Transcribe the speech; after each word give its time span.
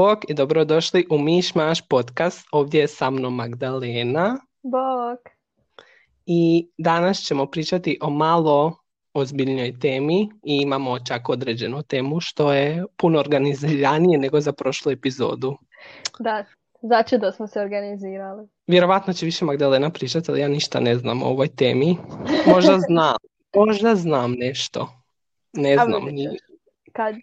bok 0.00 0.30
i 0.30 0.34
dobrodošli 0.34 1.06
u 1.10 1.18
Miš 1.18 1.54
Maš 1.54 1.88
podcast. 1.88 2.48
Ovdje 2.52 2.80
je 2.80 2.88
sa 2.88 3.10
mnom 3.10 3.34
Magdalena 3.34 4.36
Bok. 4.62 5.20
i 6.26 6.68
danas 6.78 7.18
ćemo 7.18 7.46
pričati 7.46 7.98
o 8.02 8.10
malo 8.10 8.76
ozbiljnoj 9.14 9.78
temi 9.80 10.28
i 10.44 10.60
imamo 10.62 10.98
čak 10.98 11.28
određenu 11.28 11.82
temu 11.82 12.20
što 12.20 12.52
je 12.52 12.84
puno 12.96 13.18
organiziranije 13.18 14.18
nego 14.18 14.40
za 14.40 14.52
prošlu 14.52 14.92
epizodu. 14.92 15.56
Da, 16.18 16.44
znači 16.82 17.18
da 17.18 17.32
smo 17.32 17.46
se 17.46 17.60
organizirali. 17.60 18.48
Vjerovatno 18.66 19.12
će 19.12 19.26
više 19.26 19.44
Magdalena 19.44 19.90
pričati, 19.90 20.30
ali 20.30 20.40
ja 20.40 20.48
ništa 20.48 20.80
ne 20.80 20.94
znam 20.94 21.22
o 21.22 21.26
ovoj 21.26 21.48
temi. 21.48 21.96
Možda 22.46 22.78
znam, 22.78 23.16
možda 23.56 23.94
znam 23.94 24.32
nešto. 24.32 24.88
Ne 25.52 25.74
znam. 25.74 26.02
Kad 26.92 27.14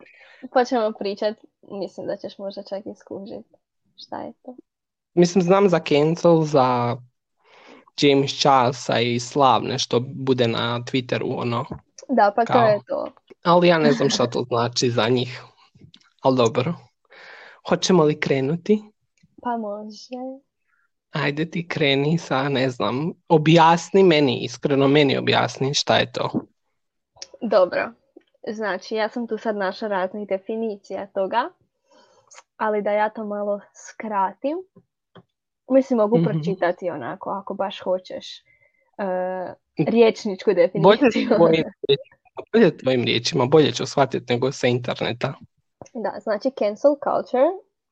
počnemo 0.53 0.91
pričat, 0.99 1.37
mislim 1.67 2.07
da 2.07 2.17
ćeš 2.17 2.37
možda 2.37 2.63
čak 2.63 2.85
i 2.85 2.95
skužiti 2.95 3.55
šta 3.95 4.21
je 4.21 4.33
to. 4.43 4.55
Mislim, 5.13 5.41
znam 5.41 5.69
za 5.69 5.79
cancel, 5.79 6.41
za 6.41 6.97
James 8.01 8.39
Charlesa 8.39 8.99
i 8.99 9.19
slavne 9.19 9.79
što 9.79 9.99
bude 9.99 10.47
na 10.47 10.79
Twitteru, 10.79 11.35
ono. 11.37 11.65
Da, 12.09 12.33
pa 12.35 12.45
to 12.45 12.53
Kao? 12.53 12.67
je 12.67 12.79
to. 12.87 13.07
Ali 13.43 13.67
ja 13.67 13.79
ne 13.79 13.91
znam 13.91 14.09
šta 14.09 14.27
to 14.27 14.43
znači 14.47 14.89
za 14.89 15.09
njih. 15.09 15.43
Ali 16.21 16.37
dobro. 16.37 16.73
Hoćemo 17.69 18.03
li 18.03 18.19
krenuti? 18.19 18.83
Pa 19.41 19.57
može. 19.57 20.41
Ajde 21.11 21.49
ti 21.49 21.67
kreni 21.67 22.17
sa, 22.17 22.49
ne 22.49 22.69
znam, 22.69 23.11
objasni 23.29 24.03
meni, 24.03 24.39
iskreno 24.43 24.87
meni 24.87 25.17
objasni 25.17 25.73
šta 25.73 25.97
je 25.97 26.11
to. 26.11 26.29
Dobro. 27.41 27.91
Znači, 28.47 28.95
ja 28.95 29.09
sam 29.09 29.27
tu 29.27 29.37
sad 29.37 29.55
našla 29.55 29.87
raznih 29.87 30.27
definicija 30.27 31.07
toga, 31.07 31.49
ali 32.57 32.81
da 32.81 32.91
ja 32.91 33.09
to 33.09 33.25
malo 33.25 33.59
skratim. 33.75 34.57
Mislim, 35.69 35.97
mogu 35.97 36.17
Mhm. 36.17 36.25
pročitati 36.25 36.89
onako, 36.89 37.29
ako 37.31 37.53
baš 37.53 37.81
hoćeš. 37.81 38.43
Uh, 38.97 39.53
riječničku 39.87 40.49
Bolje 40.49 40.55
definiciju. 40.57 41.09
riječima, 41.13 41.37
bolje 42.53 42.77
tvojim 42.77 43.03
riječima, 43.03 43.45
bolje 43.45 43.71
ću 43.71 43.85
shvatiti 43.85 44.33
nego 44.33 44.51
sa 44.51 44.67
interneta. 44.67 45.33
Da, 45.93 46.19
znači 46.19 46.51
cancel 46.51 46.91
culture 46.95 47.45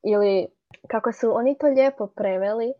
ili 0.03 0.47
kako 0.87 1.11
su 1.11 1.31
oni 1.31 1.57
to 1.57 1.67
lijepo 1.67 2.07
preveli, 2.07 2.73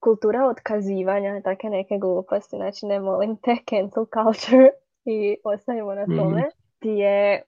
kultura 0.00 0.46
otkazivanja, 0.46 1.42
takve 1.42 1.70
neke 1.70 1.98
gluposti, 1.98 2.56
znači 2.56 2.86
ne 2.86 3.00
molim 3.00 3.36
te 3.36 3.56
cancel 3.70 4.04
culture 4.06 4.68
i 5.14 5.36
ostavimo 5.44 5.94
na 5.94 6.02
Mhm. 6.02 6.16
tome, 6.16 6.42
ti 6.78 6.88
je 6.88 7.42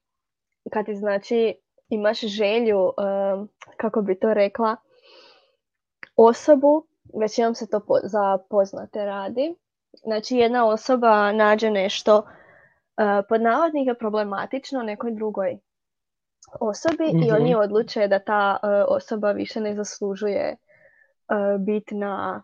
kad 0.72 0.86
ti 0.86 0.94
znači 0.94 1.54
imaš 1.88 2.20
želju, 2.20 2.92
kako 3.76 4.02
bi 4.02 4.18
to 4.18 4.34
rekla, 4.34 4.76
osobu, 6.16 6.86
većinom 7.20 7.54
se 7.54 7.66
to 7.70 7.80
po- 7.80 8.00
za 8.02 8.38
poznate 8.50 9.04
radi, 9.04 9.54
znači 10.04 10.36
jedna 10.36 10.66
osoba 10.66 11.32
nađe 11.32 11.70
nešto 11.70 12.16
uh, 12.18 12.24
pod 13.28 13.42
navodnike 13.42 13.94
problematično 13.94 14.82
nekoj 14.82 15.10
drugoj 15.12 15.58
osobi 16.60 17.04
i 17.04 17.32
Mhm. 17.32 17.34
oni 17.34 17.54
odluče 17.54 18.08
da 18.08 18.18
ta 18.18 18.56
uh, 18.62 18.68
osoba 18.96 19.32
više 19.32 19.60
ne 19.60 19.74
zaslužuje 19.74 20.56
uh, 20.56 21.60
biti 21.60 21.94
na, 21.94 22.42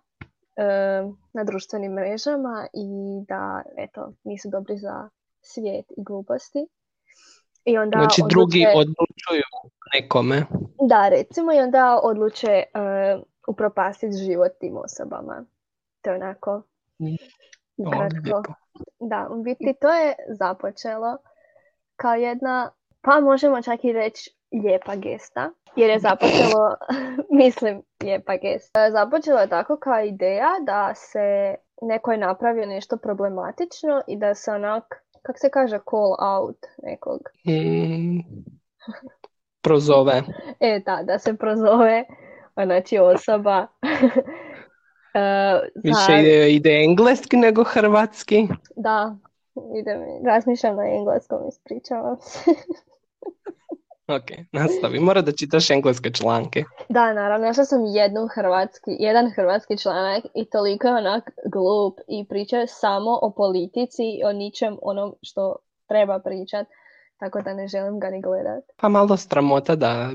na 1.32 1.44
društvenim 1.44 1.92
mrežama 1.92 2.66
i 2.72 2.86
da 3.28 3.62
eto, 3.76 4.12
nisu 4.24 4.48
dobri 4.50 4.76
za 4.76 5.08
svijet 5.40 5.86
i 5.96 6.02
gluposti. 6.04 6.66
I 7.64 7.78
onda 7.78 7.98
Znači 7.98 8.22
odluče- 8.22 8.28
drugi 8.28 8.66
odlučuju 8.68 9.42
nekome. 9.94 10.42
da, 10.80 11.08
recimo, 11.08 11.52
i 11.52 11.58
onda 11.58 12.00
odluče 12.02 12.62
uh, 12.74 13.22
upropastiti 13.48 14.16
život 14.18 14.52
tim 14.60 14.76
osobama. 14.76 15.44
To 16.02 16.10
je 16.10 16.16
onako 16.16 16.62
Mm. 16.98 17.06
O, 17.78 17.88
ukratko. 17.88 18.16
lijepo. 18.24 18.42
Da, 19.00 19.28
u 19.30 19.42
biti 19.42 19.74
to 19.80 19.88
je 19.90 20.14
započelo 20.30 21.16
kao 21.96 22.14
jedna, 22.14 22.70
pa 23.00 23.20
možemo 23.20 23.62
čak 23.62 23.84
i 23.84 23.92
reći 23.92 24.30
lijepa 24.54 24.96
gesta, 24.96 25.50
jer 25.76 25.90
je 25.90 25.98
započelo, 25.98 26.76
mislim, 27.40 27.82
lijepa 28.02 28.36
gesta. 28.36 28.90
Započelo 28.90 29.40
je 29.40 29.48
tako 29.48 29.76
kao 29.76 30.00
ideja 30.00 30.50
da 30.62 30.94
se 30.94 31.54
neko 31.82 32.12
je 32.12 32.18
napravio 32.18 32.66
nešto 32.66 32.96
problematično 32.96 34.02
i 34.06 34.16
da 34.16 34.34
se 34.34 34.50
onak, 34.52 35.03
kak 35.26 35.38
se 35.38 35.50
kaže, 35.50 35.78
call 35.90 36.16
out 36.20 36.66
nekog. 36.82 37.20
Mm, 37.46 38.20
prozove. 39.62 40.22
E, 40.60 40.80
da, 40.86 41.02
da 41.02 41.18
se 41.18 41.36
prozove, 41.36 42.04
znači 42.64 42.98
osoba. 42.98 43.66
e, 45.14 45.60
Više 45.74 46.20
ide, 46.20 46.52
ide 46.52 46.70
engleski 46.70 47.36
nego 47.36 47.64
hrvatski. 47.64 48.48
Da, 48.76 49.16
ide 49.80 49.96
mi, 49.96 50.28
razmišljam 50.30 50.76
na 50.76 50.84
engleskom, 50.86 51.48
ispričavam 51.48 52.16
se. 52.20 52.50
Ok, 54.08 54.30
nastavi. 54.52 55.00
Mora 55.00 55.22
da 55.22 55.32
čitaš 55.32 55.70
engleske 55.70 56.10
članke. 56.10 56.64
Da, 56.88 57.12
naravno, 57.12 57.46
našla 57.46 57.64
sam 57.64 57.84
jednu 57.84 58.28
hrvatski, 58.34 58.90
jedan 58.98 59.30
hrvatski 59.30 59.78
članak 59.78 60.24
i 60.34 60.44
toliko 60.44 60.88
je 60.88 60.94
onak 60.94 61.30
glup 61.52 61.98
i 62.08 62.26
priča 62.28 62.66
samo 62.66 63.18
o 63.22 63.30
politici 63.30 64.02
i 64.02 64.24
o 64.24 64.32
ničem 64.32 64.76
onom 64.82 65.14
što 65.22 65.56
treba 65.88 66.18
pričat, 66.18 66.66
tako 67.18 67.42
da 67.42 67.54
ne 67.54 67.68
želim 67.68 68.00
ga 68.00 68.10
ni 68.10 68.22
gledat. 68.22 68.64
Pa 68.76 68.88
malo 68.88 69.16
stramota 69.16 69.76
da 69.76 70.10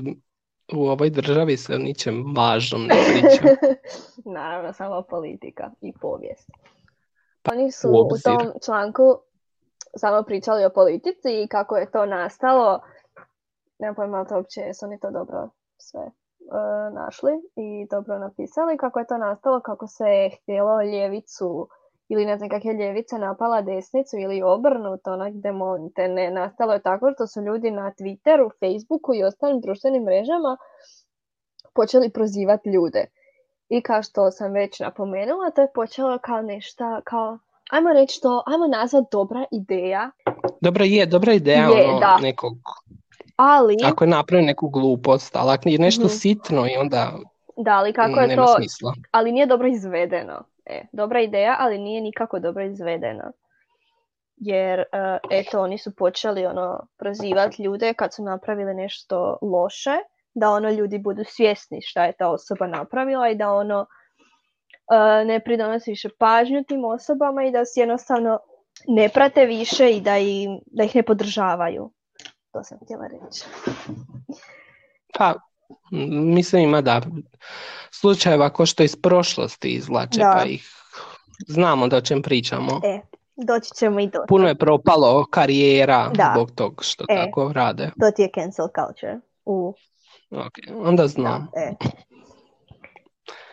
u 0.76 0.88
ovoj 0.88 1.10
državi 1.10 1.56
se 1.56 1.74
o 1.74 1.78
ničem 1.78 2.34
važnom 2.36 2.86
ne 2.86 2.94
priča. 3.12 3.56
Naravno, 4.38 4.72
samo 4.72 5.02
politika 5.02 5.70
i 5.80 5.92
povijest. 6.00 6.50
Oni 7.52 7.72
su 7.72 7.88
u 7.88 7.92
u 7.92 8.08
tom 8.24 8.52
članku 8.64 9.18
samo 9.96 10.22
pričali 10.22 10.64
o 10.64 10.70
politici 10.70 11.42
i 11.44 11.48
kako 11.48 11.76
je 11.76 11.90
to 11.90 12.06
nastalo. 12.06 12.80
Nemam 13.80 13.94
pojma 13.94 14.18
ali 14.18 14.28
to 14.28 14.36
uopće 14.36 14.60
jesu 14.60 14.86
oni 14.86 15.00
to 15.00 15.10
dobro 15.10 15.48
sve 15.78 16.00
e, 16.00 16.10
našli 16.94 17.32
i 17.56 17.86
dobro 17.90 18.18
napisali. 18.18 18.76
Kako 18.76 18.98
je 18.98 19.06
to 19.06 19.18
nastalo, 19.18 19.60
kako 19.60 19.86
se 19.86 20.04
je 20.04 20.30
htjelo 20.30 20.82
ljevicu 20.82 21.68
ili 22.08 22.26
ne 22.26 22.38
znam 22.38 22.50
kak 22.50 22.64
je 22.64 22.72
ljevica 22.72 23.18
napala 23.18 23.62
desnicu 23.62 24.16
ili 24.18 24.42
obrnuto, 24.42 25.12
onak 25.12 25.34
demonte. 25.34 26.08
Ne, 26.08 26.30
nastalo 26.30 26.72
je 26.72 26.82
tako 26.82 27.12
što 27.14 27.26
su 27.26 27.40
ljudi 27.40 27.70
na 27.70 27.92
Twitteru, 27.98 28.50
Facebooku 28.60 29.14
i 29.14 29.24
ostalim 29.24 29.60
društvenim 29.60 30.02
mrežama 30.02 30.56
počeli 31.74 32.10
prozivati 32.10 32.70
ljude. 32.70 33.06
I 33.68 33.82
kao 33.82 34.02
što 34.02 34.30
sam 34.30 34.52
već 34.52 34.80
napomenula, 34.80 35.50
to 35.50 35.60
je 35.60 35.72
počelo 35.74 36.18
kao 36.18 36.42
nešto, 36.42 37.00
kao, 37.04 37.38
ajmo 37.70 37.92
reći 37.92 38.20
to, 38.20 38.42
ajmo 38.46 38.66
nazvat 38.66 39.04
dobra 39.12 39.44
ideja, 39.50 40.10
Dobra 40.60 40.84
je, 40.84 41.06
dobra 41.06 41.32
ideja 41.32 41.68
Je, 41.68 41.88
ono, 41.88 42.00
da. 42.00 42.18
nekog, 42.22 42.52
ali, 43.40 43.76
ako 43.84 44.04
je 44.04 44.08
napravio 44.08 44.46
neku 44.46 44.68
glupost, 44.68 45.36
ali 45.36 45.50
ako 45.52 45.68
je 45.68 45.78
nešto 45.78 46.04
Mhm. 46.04 46.12
sitno 46.12 46.66
i 46.66 46.76
onda 46.80 47.12
da, 47.56 47.72
ali 47.72 47.92
kako 47.92 48.20
je 48.20 48.26
nema 48.28 48.46
to, 48.46 48.54
smisla. 48.56 48.94
ali 49.10 49.32
nije 49.32 49.46
dobro 49.46 49.68
izvedeno. 49.68 50.44
E, 50.66 50.82
dobra 50.92 51.20
ideja, 51.20 51.56
ali 51.58 51.78
nije 51.78 52.00
nikako 52.00 52.38
dobro 52.38 52.64
izvedeno. 52.64 53.32
Jer, 54.36 54.80
e, 54.80 54.84
eto, 55.30 55.60
oni 55.60 55.78
su 55.78 55.96
počeli 55.96 56.46
ono, 56.46 56.86
prozivati 56.98 57.62
ljude 57.62 57.94
kad 57.94 58.14
su 58.14 58.22
napravili 58.22 58.74
nešto 58.74 59.38
loše, 59.42 59.96
da 60.34 60.50
ono 60.50 60.70
ljudi 60.70 60.98
budu 60.98 61.22
svjesni 61.26 61.82
šta 61.82 62.04
je 62.04 62.12
ta 62.12 62.28
osoba 62.28 62.66
napravila 62.66 63.28
i 63.28 63.34
da 63.34 63.52
ono 63.52 63.86
e, 65.20 65.24
ne 65.24 65.40
pridonosi 65.40 65.90
više 65.90 66.08
pažnju 66.18 66.64
tim 66.68 66.84
osobama 66.84 67.44
i 67.44 67.50
da 67.50 67.64
se 67.64 67.80
jednostavno 67.80 68.38
ne 68.88 69.08
prate 69.08 69.44
više 69.46 69.90
i 69.90 70.00
da, 70.00 70.18
im, 70.18 70.60
da 70.66 70.84
ih 70.84 70.96
ne 70.96 71.02
podržavaju. 71.02 71.90
To 72.52 72.64
sam 72.64 72.78
htjela 72.84 73.06
reći. 73.06 73.44
Pa, 75.18 75.34
mislim 76.32 76.62
ima 76.62 76.80
da 76.80 77.00
slučajeva 77.90 78.50
ko 78.50 78.66
što 78.66 78.82
iz 78.82 78.96
prošlosti 78.96 79.68
izvlače, 79.68 80.18
Da. 80.18 80.32
pa 80.36 80.44
ih 80.44 80.68
znamo 81.48 81.88
da 81.88 81.96
o 81.96 82.00
čem 82.00 82.22
pričamo. 82.22 82.80
E, 82.84 83.00
doći 83.36 83.70
ćemo 83.74 84.00
i 84.00 84.06
do 84.06 84.18
Puno 84.28 84.48
je 84.48 84.54
propalo 84.54 85.26
karijera 85.30 86.10
Da. 86.14 86.32
zbog 86.34 86.50
tog 86.50 86.80
što 86.84 87.04
E. 87.08 87.16
tako 87.16 87.52
rade. 87.52 87.90
To 88.00 88.10
ti 88.10 88.22
je 88.22 88.30
cancel 88.34 88.66
culture. 88.68 89.18
U, 89.44 89.74
Ok, 90.30 90.52
onda 90.76 91.06
znam. 91.06 91.48
da, 91.54 91.60
e. 91.60 91.74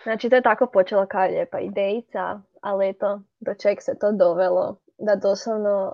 Znači, 0.03 0.29
to 0.29 0.35
je 0.35 0.41
tako 0.41 0.67
počela 0.67 1.05
kao 1.05 1.27
lijepa 1.27 1.59
idejica, 1.59 2.41
ali 2.61 2.89
eto, 2.89 3.21
do 3.39 3.53
čeg 3.61 3.77
se 3.81 3.91
to 4.01 4.11
dovelo, 4.11 4.75
da 4.97 5.15
doslovno 5.15 5.93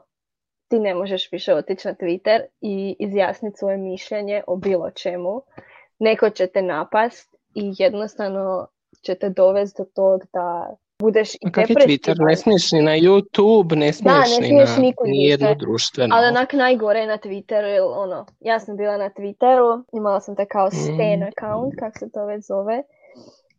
ti 0.74 0.80
ne 0.80 0.96
možeš 0.96 1.32
više 1.32 1.54
otići 1.54 1.88
na 1.88 1.94
Twitter 1.94 2.40
i 2.62 2.96
izjasniti 3.00 3.58
svoje 3.58 3.78
mišljenje 3.78 4.44
o 4.48 4.56
bilo 4.56 4.92
čemu. 4.92 5.42
Neko 6.00 6.30
će 6.30 6.48
te 6.48 6.62
napast 6.62 7.36
i 7.56 7.74
jednostavno 7.78 8.68
će 9.02 9.16
te 9.16 9.30
dovesti 9.30 9.82
do 9.82 9.86
tog 9.96 10.22
da 10.34 10.76
budeš 11.00 11.36
i 11.36 11.38
A 11.46 11.52
kak 11.52 11.70
je 11.70 11.76
Twitter? 11.76 12.16
Ne 12.28 12.36
smiješ 12.36 12.72
ni 12.72 12.82
na 12.82 12.92
YouTube, 12.92 13.76
ne 13.76 13.94
smiješ 13.94 14.40
ni 14.40 14.48
smiješ 14.48 14.70
na 14.70 14.82
nikud 14.82 15.08
nijedno 15.08 15.56
društveno. 15.56 16.16
Ali 16.16 16.28
onak 16.28 16.54
najgore 16.54 17.00
je 17.00 17.08
na 17.08 17.18
Twitteru, 17.18 17.66
jer 17.66 17.82
ono, 17.96 18.26
ja 18.40 18.60
sam 18.60 18.78
bila 18.78 18.98
na 18.98 19.10
Twitteru, 19.10 19.84
imala 19.94 20.20
sam 20.20 20.36
taj 20.36 20.46
kao 20.46 20.72
stan 20.72 21.20
Mm. 21.20 21.24
account, 21.24 21.74
kak 21.80 22.00
se 22.00 22.12
to 22.14 22.26
već 22.26 22.46
zove. 22.46 22.84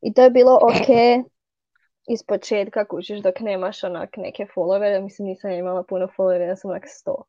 I 0.02 0.14
to 0.14 0.22
je 0.22 0.30
bilo 0.30 0.54
ok 0.62 0.88
iz 2.08 2.22
početka 2.22 2.84
kužiš 2.84 3.18
dok 3.18 3.40
nemaš 3.40 3.84
onak 3.84 4.16
neke 4.16 4.46
followere, 4.56 5.02
mislim 5.02 5.28
nisam 5.28 5.50
imala 5.50 5.82
puno 5.82 6.08
followere, 6.18 6.48
ja 6.48 6.56
sam 6.56 6.70
onak 6.70 6.84
100. 7.06 7.22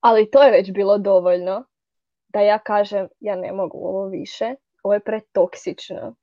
Ali 0.00 0.30
to 0.30 0.42
je 0.42 0.50
već 0.50 0.72
bilo 0.72 0.98
dovoljno 0.98 1.64
da 2.28 2.40
ja 2.40 2.58
kažem 2.58 3.08
ja 3.20 3.36
ne 3.36 3.52
mogu 3.52 3.78
ovo 3.78 4.08
više, 4.08 4.54
ovo 4.82 4.94
je 4.94 5.00
pretoksično. 5.00 6.14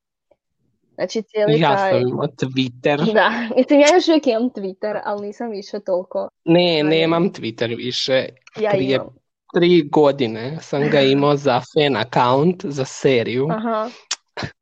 Znači 0.96 1.22
cijeli 1.22 1.60
Ja 1.60 1.76
taj... 1.76 1.92
sam 1.92 2.02
imao 2.02 2.28
Twitter. 2.28 3.14
Da, 3.14 3.32
mislim 3.58 3.80
ja 3.80 3.88
još 3.96 4.08
uvijek 4.08 4.28
imam 4.28 4.50
Twitter, 4.50 5.00
ali 5.04 5.28
nisam 5.28 5.50
više 5.50 5.80
toliko. 5.80 6.30
Ne, 6.46 6.84
nemam 6.84 7.32
Twitter 7.34 7.78
više. 7.78 8.26
Ja 8.60 8.72
Prije 8.72 8.96
imam. 8.96 9.16
tri 9.54 9.90
godine 9.92 10.58
sam 10.62 10.90
ga 10.90 11.00
imao 11.02 11.36
za 11.36 11.62
fan 11.74 11.96
account, 11.96 12.66
za 12.66 12.86
seriju. 12.86 13.48
Aha. 13.52 13.90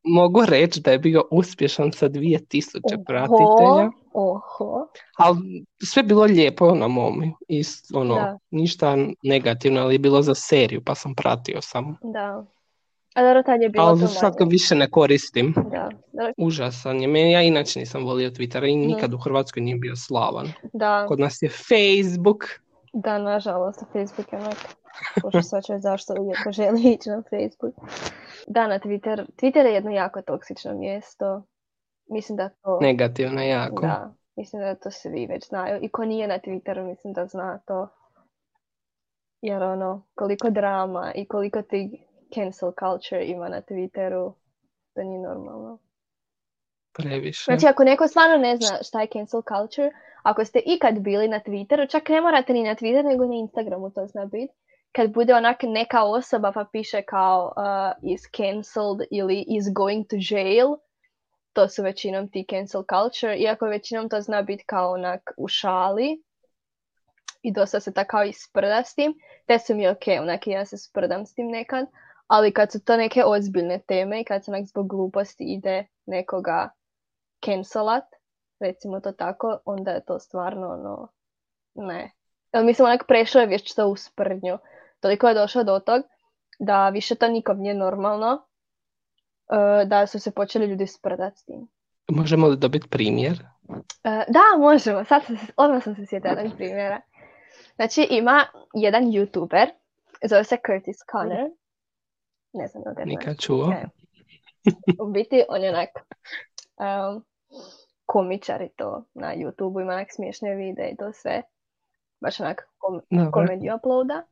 Mogu 0.04 0.42
reći 0.46 0.82
da 0.82 0.92
je 0.92 1.00
bio 1.00 1.24
uspješan 1.32 1.92
sa 1.92 2.10
2000 2.10 2.80
Oho, 2.94 3.04
pratitelja, 3.08 3.92
Oho. 4.14 4.88
ali 5.18 5.66
sve 5.84 6.04
bilo 6.04 6.24
lijepo 6.24 6.76
na 6.76 6.88
mom, 6.88 7.24
i 7.48 7.64
ono, 7.94 8.16
Da. 8.16 8.38
ništa 8.52 8.98
negativno, 9.24 9.82
ali 9.82 9.96
je 9.96 10.00
bilo 10.00 10.22
za 10.22 10.36
seriju, 10.36 10.82
pa 10.86 10.96
sam 10.96 11.16
pratio 11.16 11.62
samo. 11.62 11.96
Da. 12.02 12.46
A 13.14 13.24
dobro, 13.24 13.44
tad 13.44 13.62
je 13.62 13.70
bilo 13.70 13.86
Ali 13.86 14.08
sad 14.08 14.36
ga 14.38 14.46
više 14.46 14.76
ne 14.76 14.92
koristim. 14.92 15.54
Da. 15.56 15.90
Dobro, 16.14 16.34
Užasan 16.38 17.02
je. 17.02 17.08
Meni, 17.08 17.32
ja 17.32 17.42
inače 17.42 17.80
nisam 17.80 18.04
volio 18.06 18.30
Twitter 18.30 18.70
i 18.70 18.76
nikad 18.76 19.14
u 19.14 19.18
Hrvatskoj 19.18 19.64
nije 19.64 19.76
bio 19.76 19.96
slavan. 19.96 20.52
Da, 20.74 21.06
Kod 21.08 21.20
nas 21.20 21.42
je 21.42 21.50
Facebook. 21.50 22.44
da, 22.94 23.18
nažalost, 23.18 23.84
Facebook 23.94 24.34
je 24.34 24.40
onak, 24.40 24.58
pošto 25.22 25.42
sad 25.42 25.64
zašto 25.80 26.14
uvijek 26.20 26.38
želi 26.52 26.82
ići 26.94 27.10
na 27.10 27.24
Facebook. 27.30 27.76
Da, 28.50 28.68
na 28.68 28.80
Twitter. 28.80 29.26
Twitter 29.36 29.66
je 29.66 29.74
jedno 29.74 29.92
jako 29.92 30.22
toksično 30.22 30.74
mjesto. 30.74 31.44
Mislim 32.10 32.36
da 32.36 32.50
to... 32.50 32.80
Negativno 32.82 33.42
jako. 33.42 33.82
Da, 33.82 34.14
mislim 34.36 34.62
da 34.62 34.76
to 34.76 34.92
svi 34.92 35.26
već 35.26 35.48
znaju. 35.48 35.80
I 35.82 35.90
ko 35.90 36.06
nije 36.06 36.28
na 36.28 36.40
Twitteru, 36.40 36.84
mislim 36.84 37.14
da 37.14 37.26
zna 37.26 37.60
to. 37.66 37.88
Jer 39.42 39.64
ono, 39.64 40.06
koliko 40.16 40.50
drama 40.50 41.12
i 41.16 41.26
koliko 41.26 41.62
ti 41.62 42.02
cancel 42.34 42.72
culture 42.80 43.26
ima 43.26 43.50
na 43.50 43.62
Twitteru, 43.62 44.34
to 44.96 45.04
nije 45.04 45.20
normalno. 45.20 45.78
Previše. 46.94 47.44
Znači, 47.44 47.68
ako 47.68 47.84
neko 47.84 48.08
stvarno 48.08 48.38
ne 48.38 48.58
zna 48.58 48.78
šta 48.84 49.02
je 49.02 49.08
cancel 49.08 49.42
culture, 49.42 49.92
ako 50.24 50.46
ste 50.46 50.62
ikad 50.66 51.00
bili 51.00 51.28
na 51.28 51.40
Twitteru, 51.46 51.92
čak 51.92 52.10
ne 52.10 52.22
morate 52.22 52.54
ni 52.54 52.64
na 52.64 52.76
Twitter, 52.76 53.06
nego 53.06 53.26
na 53.26 53.36
Instagramu 53.36 53.92
to 53.92 54.08
zna 54.08 54.26
biti. 54.26 54.54
Kad 54.92 55.14
bude 55.14 55.36
onak 55.36 55.58
neka 55.64 56.04
osoba 56.04 56.52
pa 56.52 56.66
piše 56.72 57.02
kao 57.02 57.54
uh, 57.58 58.12
is 58.12 58.22
cancelled 58.38 59.08
ili 59.12 59.46
is 59.48 59.66
going 59.74 60.08
to 60.08 60.16
jail, 60.32 60.68
to 61.54 61.68
su 61.68 61.84
većinom 61.84 62.32
ti 62.32 62.46
cancel 62.50 62.84
culture, 62.90 63.38
iako 63.38 63.66
većinom 63.66 64.10
to 64.10 64.22
zna 64.22 64.42
biti 64.42 64.64
kao 64.66 64.92
onak 64.92 65.32
u 65.38 65.48
šali 65.48 66.24
i 67.42 67.54
dosta 67.54 67.80
se 67.80 67.94
tako 67.94 68.24
i 68.24 68.34
sprda 68.34 68.84
s 68.84 68.96
tim, 68.96 69.14
te 69.46 69.60
su 69.60 69.76
mi 69.76 69.88
ok, 69.88 70.04
onak 70.22 70.48
ja 70.48 70.66
se 70.66 70.78
sprdam 70.78 71.26
s 71.26 71.34
tim 71.34 71.48
nekad, 71.48 71.86
ali 72.28 72.54
kad 72.54 72.72
su 72.72 72.84
to 72.84 72.98
neke 72.98 73.24
ozbiljne 73.26 73.82
teme 73.88 74.22
i 74.22 74.24
kad 74.24 74.46
se 74.46 74.52
onak 74.52 74.66
zbog 74.66 74.88
gluposti 74.90 75.44
ide 75.44 75.86
nekoga 76.06 76.70
cancelat, 77.46 78.04
recimo 78.60 79.00
to 79.00 79.12
tako, 79.12 79.60
onda 79.66 79.92
je 79.92 80.06
to 80.06 80.20
stvarno 80.20 80.68
ono, 80.68 81.08
ne. 81.76 82.12
Mislim 82.64 82.86
onak 82.86 83.04
prešao 83.08 83.40
je 83.40 83.48
već 83.48 83.76
to 83.76 83.88
u 83.88 83.96
sprdnju. 83.96 84.58
Toliko 85.00 85.28
je 85.28 85.34
došao 85.34 85.64
do 85.64 85.80
tog 85.80 86.02
da 86.60 86.90
više 86.90 87.16
to 87.16 87.28
nikom 87.28 87.58
nije 87.60 87.74
normalno, 87.74 88.46
e, 89.52 89.86
da 89.86 90.08
su 90.08 90.20
se 90.20 90.32
počeli 90.32 90.66
ljudi 90.66 90.88
sprdat 90.88 91.38
s 91.38 91.44
tim. 91.46 91.68
Možemo 92.12 92.48
li 92.48 92.58
dobiti 92.58 92.90
primjer? 92.90 93.44
E, 94.04 94.26
da, 94.28 94.58
možemo. 94.60 95.04
Sad 95.06 95.24
sam 95.26 95.38
se, 95.38 95.46
odmah 95.58 95.84
sam 95.84 95.96
se 95.96 96.06
sjetila 96.06 96.34
jednog 96.34 96.58
primjera. 96.58 97.02
Znači, 97.76 98.08
ima 98.10 98.46
jedan 98.74 99.04
youtuber, 99.04 99.68
zove 100.30 100.44
se 100.44 100.58
Curtis 100.68 100.98
Connor. 101.12 101.50
Ne 102.54 102.68
znam 102.68 102.84
da 102.84 102.94
ga. 102.94 103.04
Nikad 103.06 103.40
čuo. 103.40 103.72
E, 103.72 103.86
U 105.02 105.12
biti, 105.12 105.44
on 105.50 105.64
je 105.64 105.70
onak 105.70 105.90
um, 106.78 107.26
komičar 108.06 108.62
i 108.62 108.70
to 108.76 109.04
na 109.14 109.36
YouTubeu, 109.36 109.82
ima 109.82 109.94
onak 109.94 110.08
smiješne 110.12 110.56
videe 110.56 110.90
i 110.90 110.98
to 110.98 111.14
sve. 111.14 111.42
Baš 112.22 112.40
onak 112.40 112.70
kom- 112.78 113.32
komediju 113.32 113.76
uploada. 113.76 114.24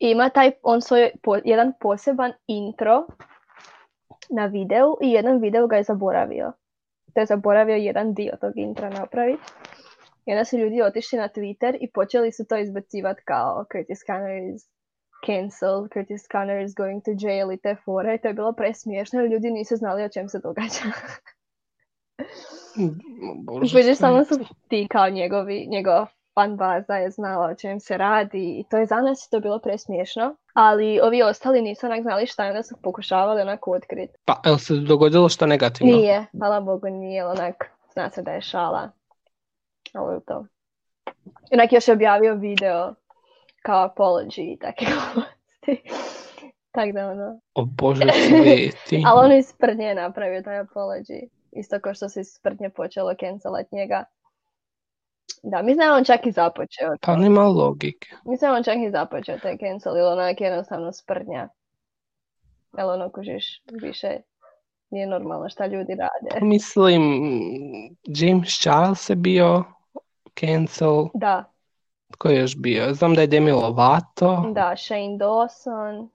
Ima 0.00 0.28
taj, 0.28 0.52
on 0.62 0.82
svoj 0.82 1.10
po- 1.22 1.40
jedan 1.44 1.72
poseban 1.80 2.32
intro 2.46 3.06
na 4.30 4.46
videu 4.46 4.96
i 5.02 5.10
jedan 5.10 5.40
video 5.40 5.66
ga 5.66 5.76
je 5.76 5.82
zaboravio. 5.82 6.52
To 7.14 7.20
je 7.20 7.26
zaboravio 7.26 7.76
jedan 7.76 8.14
dio 8.14 8.32
tog 8.40 8.52
intra 8.56 8.90
napraviti. 8.90 9.42
I 10.26 10.32
onda 10.32 10.44
su 10.44 10.58
ljudi 10.58 10.82
otišli 10.82 11.18
na 11.18 11.28
Twitter 11.28 11.76
i 11.80 11.90
počeli 11.90 12.32
su 12.32 12.44
to 12.48 12.56
izbacivati 12.56 13.22
kao 13.24 13.64
Curtis 13.72 13.98
Connor 14.06 14.54
is 14.54 14.62
cancelled, 15.26 15.92
Curtis 15.92 16.28
Connor 16.32 16.60
is 16.60 16.74
going 16.74 17.04
to 17.04 17.10
jail 17.18 17.52
i 17.52 17.56
te 17.56 17.76
fore. 17.84 18.14
I 18.14 18.18
to 18.18 18.28
je 18.28 18.34
bilo 18.34 18.52
presmiješno 18.52 19.20
jer 19.20 19.30
ljudi 19.30 19.50
nisu 19.50 19.76
znali 19.76 20.04
o 20.04 20.08
čem 20.08 20.28
se 20.28 20.38
događa. 20.38 20.84
Bože 23.72 23.94
samo 23.94 24.24
su 24.24 24.34
ti 24.68 24.86
kao 24.90 25.10
njegovi, 25.10 25.66
njegova 25.70 26.06
fan 26.36 26.56
baza 26.56 26.94
je 26.94 27.10
znala 27.10 27.46
o 27.46 27.54
čem 27.54 27.80
se 27.80 27.96
radi 27.96 28.58
i 28.58 28.64
to 28.70 28.76
je 28.76 28.86
za 28.86 28.96
nas 28.96 29.28
to 29.30 29.40
bilo 29.40 29.58
presmiješno. 29.58 30.36
Ali 30.54 31.00
ovi 31.00 31.22
ostali 31.22 31.62
nisu 31.62 31.86
onak 31.86 32.02
znali 32.02 32.26
šta 32.26 32.44
je, 32.44 32.50
onda 32.50 32.62
su 32.62 32.74
pokušavali 32.82 33.42
onako 33.42 33.72
otkriti. 33.72 34.12
Pa, 34.24 34.40
jel 34.44 34.58
se 34.58 34.74
dogodilo 34.74 35.28
što 35.28 35.46
negativno? 35.46 35.92
Nije, 35.92 36.26
hvala 36.38 36.60
Bogu 36.60 36.88
nije, 36.88 37.26
onak, 37.26 37.70
zna 37.92 38.10
se 38.10 38.22
da 38.22 38.30
je 38.30 38.40
šala. 38.40 38.90
Ovo 39.94 40.12
je 40.12 40.20
to. 40.26 40.46
Onak 41.52 41.72
još 41.72 41.88
je 41.88 41.94
objavio 41.94 42.34
video 42.34 42.94
kao 43.62 43.88
apology 43.88 44.52
i 44.52 44.58
takve 44.58 44.86
gluposti. 44.94 45.90
Tako 46.70 46.92
da 46.92 47.08
ono. 47.08 47.40
O 47.54 47.64
Bože 47.64 48.02
sveti. 48.28 49.02
Ali 49.06 49.26
on 49.26 49.38
iz 49.38 49.54
napravio 49.96 50.42
taj 50.42 50.60
apology. 50.60 51.28
Isto 51.52 51.80
kao 51.80 51.94
što 51.94 52.08
se 52.08 52.20
iz 52.20 52.26
sprdnje 52.26 52.70
počelo 52.70 53.14
cancelat 53.14 53.72
njega. 53.72 54.04
Da, 55.42 55.62
mislim 55.62 55.88
da 55.88 55.94
on 55.94 56.04
čak 56.04 56.26
i 56.26 56.32
započeo 56.32 56.88
to. 56.90 56.96
Pa 57.02 57.16
nema 57.16 57.42
logike. 57.42 58.08
Mislim 58.24 58.50
da 58.50 58.56
on 58.56 58.62
čak 58.62 58.76
i 58.76 58.90
započeo 58.90 59.38
taj 59.38 59.56
cancel 59.58 59.96
ili 59.96 60.06
onak 60.06 60.40
jednostavno 60.40 60.92
sprdnja. 60.92 61.48
Jel 62.78 62.90
ono 62.90 63.10
kužiš 63.10 63.62
više 63.82 64.08
nije 64.90 65.06
normalno 65.06 65.48
šta 65.48 65.66
ljudi 65.66 65.94
rade. 65.94 66.46
Mislim, 66.46 67.02
James 68.04 68.60
Charles 68.60 69.10
je 69.10 69.16
bio 69.16 69.64
cancel. 70.40 71.06
Da, 71.14 71.44
Tko 72.12 72.28
je 72.28 72.40
još 72.40 72.56
bio? 72.56 72.94
Znam 72.94 73.14
da 73.14 73.20
je 73.20 73.26
Demi 73.26 73.52
Lovato. 73.52 74.44
da, 74.52 74.74
Shane 74.76 75.18
Dawson, 75.18 76.08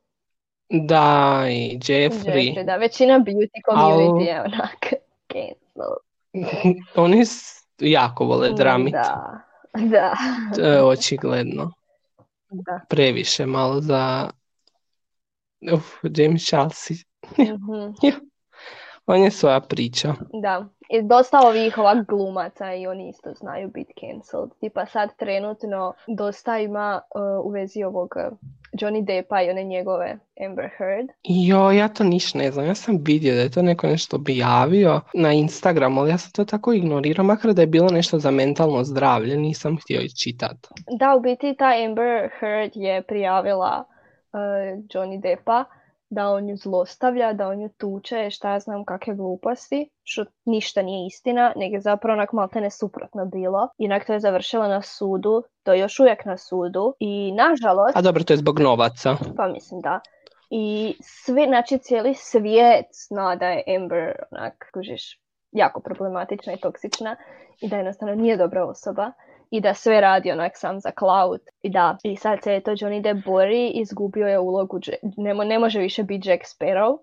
Da, 0.70 1.44
i 1.50 1.80
Jeffrey. 1.80 2.54
Jeffrey, 2.54 2.66
da, 2.66 2.76
većina 2.76 3.20
beauty 3.20 3.62
community 3.72 4.22
je 4.22 4.42
onak 4.42 4.94
cancel. 5.32 5.94
Oni 7.06 7.26
jako 7.82 8.26
vole 8.26 8.54
dramit. 8.54 8.94
Da, 8.94 9.42
da, 9.92 10.14
To 10.56 10.62
je 10.62 10.84
očigledno. 10.84 11.72
da. 12.52 12.80
Previše 12.90 13.46
malo 13.46 13.82
za... 13.82 14.30
Uf, 15.74 15.86
James 16.18 16.46
Charles. 16.46 16.90
Mhm, 17.38 17.94
On 19.06 19.24
je 19.24 19.32
svoja 19.32 19.60
priča. 19.60 20.14
Da, 20.42 20.70
i 20.92 21.02
dosta 21.02 21.40
ovih 21.40 21.78
ovak 21.78 22.08
glumaca 22.08 22.74
i 22.74 22.88
oni 22.88 23.10
isto 23.10 23.34
znaju 23.34 23.70
biti 23.70 23.94
cancelled. 24.00 24.50
Tipa 24.60 24.86
sad 24.86 25.10
trenutno 25.18 25.94
dosta 26.08 26.58
ima 26.58 27.02
uh, 27.16 27.46
u 27.46 27.50
vezi 27.50 27.84
ovog 27.84 28.14
uh, 28.16 28.38
Johnny 28.74 29.06
Deppa 29.06 29.42
i 29.42 29.50
one 29.50 29.64
njegove 29.64 30.18
Amber 30.46 30.70
Heard. 30.78 31.10
Jo, 31.24 31.72
ja 31.72 31.88
to 31.88 32.04
niš 32.04 32.34
ne 32.34 32.52
znam. 32.52 32.66
Ja 32.66 32.76
sam 32.76 32.98
vidio 33.02 33.36
da 33.36 33.42
je 33.42 33.52
to 33.52 33.62
neko 33.62 33.88
nešto 33.88 34.16
objavio 34.16 35.02
na 35.14 35.34
Instagramu, 35.34 36.02
ali 36.02 36.10
ja 36.10 36.18
sam 36.18 36.32
to 36.32 36.46
tako 36.46 36.74
ignorirao, 36.74 37.26
makar 37.26 37.54
da 37.54 37.62
je 37.62 37.68
bilo 37.68 37.90
nešto 37.90 38.20
za 38.20 38.32
mentalno 38.32 38.84
zdravlje, 38.84 39.38
nisam 39.38 39.78
htio 39.78 40.02
čitati. 40.24 40.70
Da, 41.00 41.16
u 41.16 41.20
biti 41.20 41.56
ta 41.60 41.72
Amber 41.86 42.30
Heard 42.40 42.72
je 42.76 43.02
prijavila 43.02 43.84
uh, 44.34 44.40
Johnny 44.94 45.22
Deppa 45.22 45.66
da 46.12 46.30
on 46.30 46.50
ju 46.50 46.58
zlostavlja, 46.58 47.34
da 47.34 47.48
on 47.48 47.62
ju 47.62 47.70
tuče, 47.78 48.30
šta 48.30 48.52
ja 48.52 48.60
znam 48.60 48.86
kakve 48.86 49.16
gluposti, 49.16 49.90
što 50.04 50.26
ništa 50.46 50.82
nije 50.82 51.08
istina, 51.08 51.54
nego 51.56 51.76
je 51.76 51.82
zapravo 51.82 52.14
onak 52.14 52.34
maltene 52.34 52.72
suprotno 52.72 53.26
bilo. 53.26 53.70
Inak 53.78 54.06
to 54.06 54.14
je 54.14 54.20
završilo 54.20 54.68
na 54.68 54.82
sudu, 54.82 55.44
to 55.64 55.74
je 55.74 55.80
još 55.80 56.00
uvijek 56.00 56.26
na 56.26 56.38
sudu 56.38 56.94
i 57.00 57.32
nažalost, 57.32 57.98
A 57.98 58.02
dobro, 58.02 58.24
to 58.24 58.34
je 58.34 58.38
zbog 58.38 58.60
novaca. 58.60 59.16
pa 59.38 59.48
mislim 59.48 59.82
da, 59.82 60.00
i 60.50 60.96
svi, 61.02 61.46
znači 61.48 61.78
cijeli 61.78 62.14
svijet 62.14 62.86
zna 63.08 63.36
da 63.36 63.46
je 63.50 63.64
Amber 63.78 64.16
onak, 64.32 64.70
kužiš, 64.74 65.20
jako 65.52 65.82
problematična 65.82 66.54
i 66.54 66.60
toksična 66.60 67.16
i 67.62 67.70
da 67.70 67.78
jednostavno 67.78 68.16
nije 68.16 68.38
dobra 68.38 68.66
osoba 68.66 69.12
i 69.52 69.62
da 69.62 69.74
sve 69.74 70.02
radi 70.02 70.32
onak 70.32 70.52
sam 70.56 70.80
za 70.80 70.92
cloud. 71.00 71.40
I 71.62 71.70
da, 71.70 71.98
i 72.04 72.16
sad 72.16 72.40
se 72.44 72.62
to 72.66 72.72
Johnny 72.72 73.02
Depp 73.02 73.26
bori, 73.26 73.70
izgubio 73.70 74.28
je 74.28 74.40
ulogu, 74.40 74.80
ne, 75.18 75.34
ne 75.34 75.60
može 75.60 75.80
više 75.80 76.04
biti 76.04 76.30
Jack 76.30 76.44
Sparrow. 76.44 76.98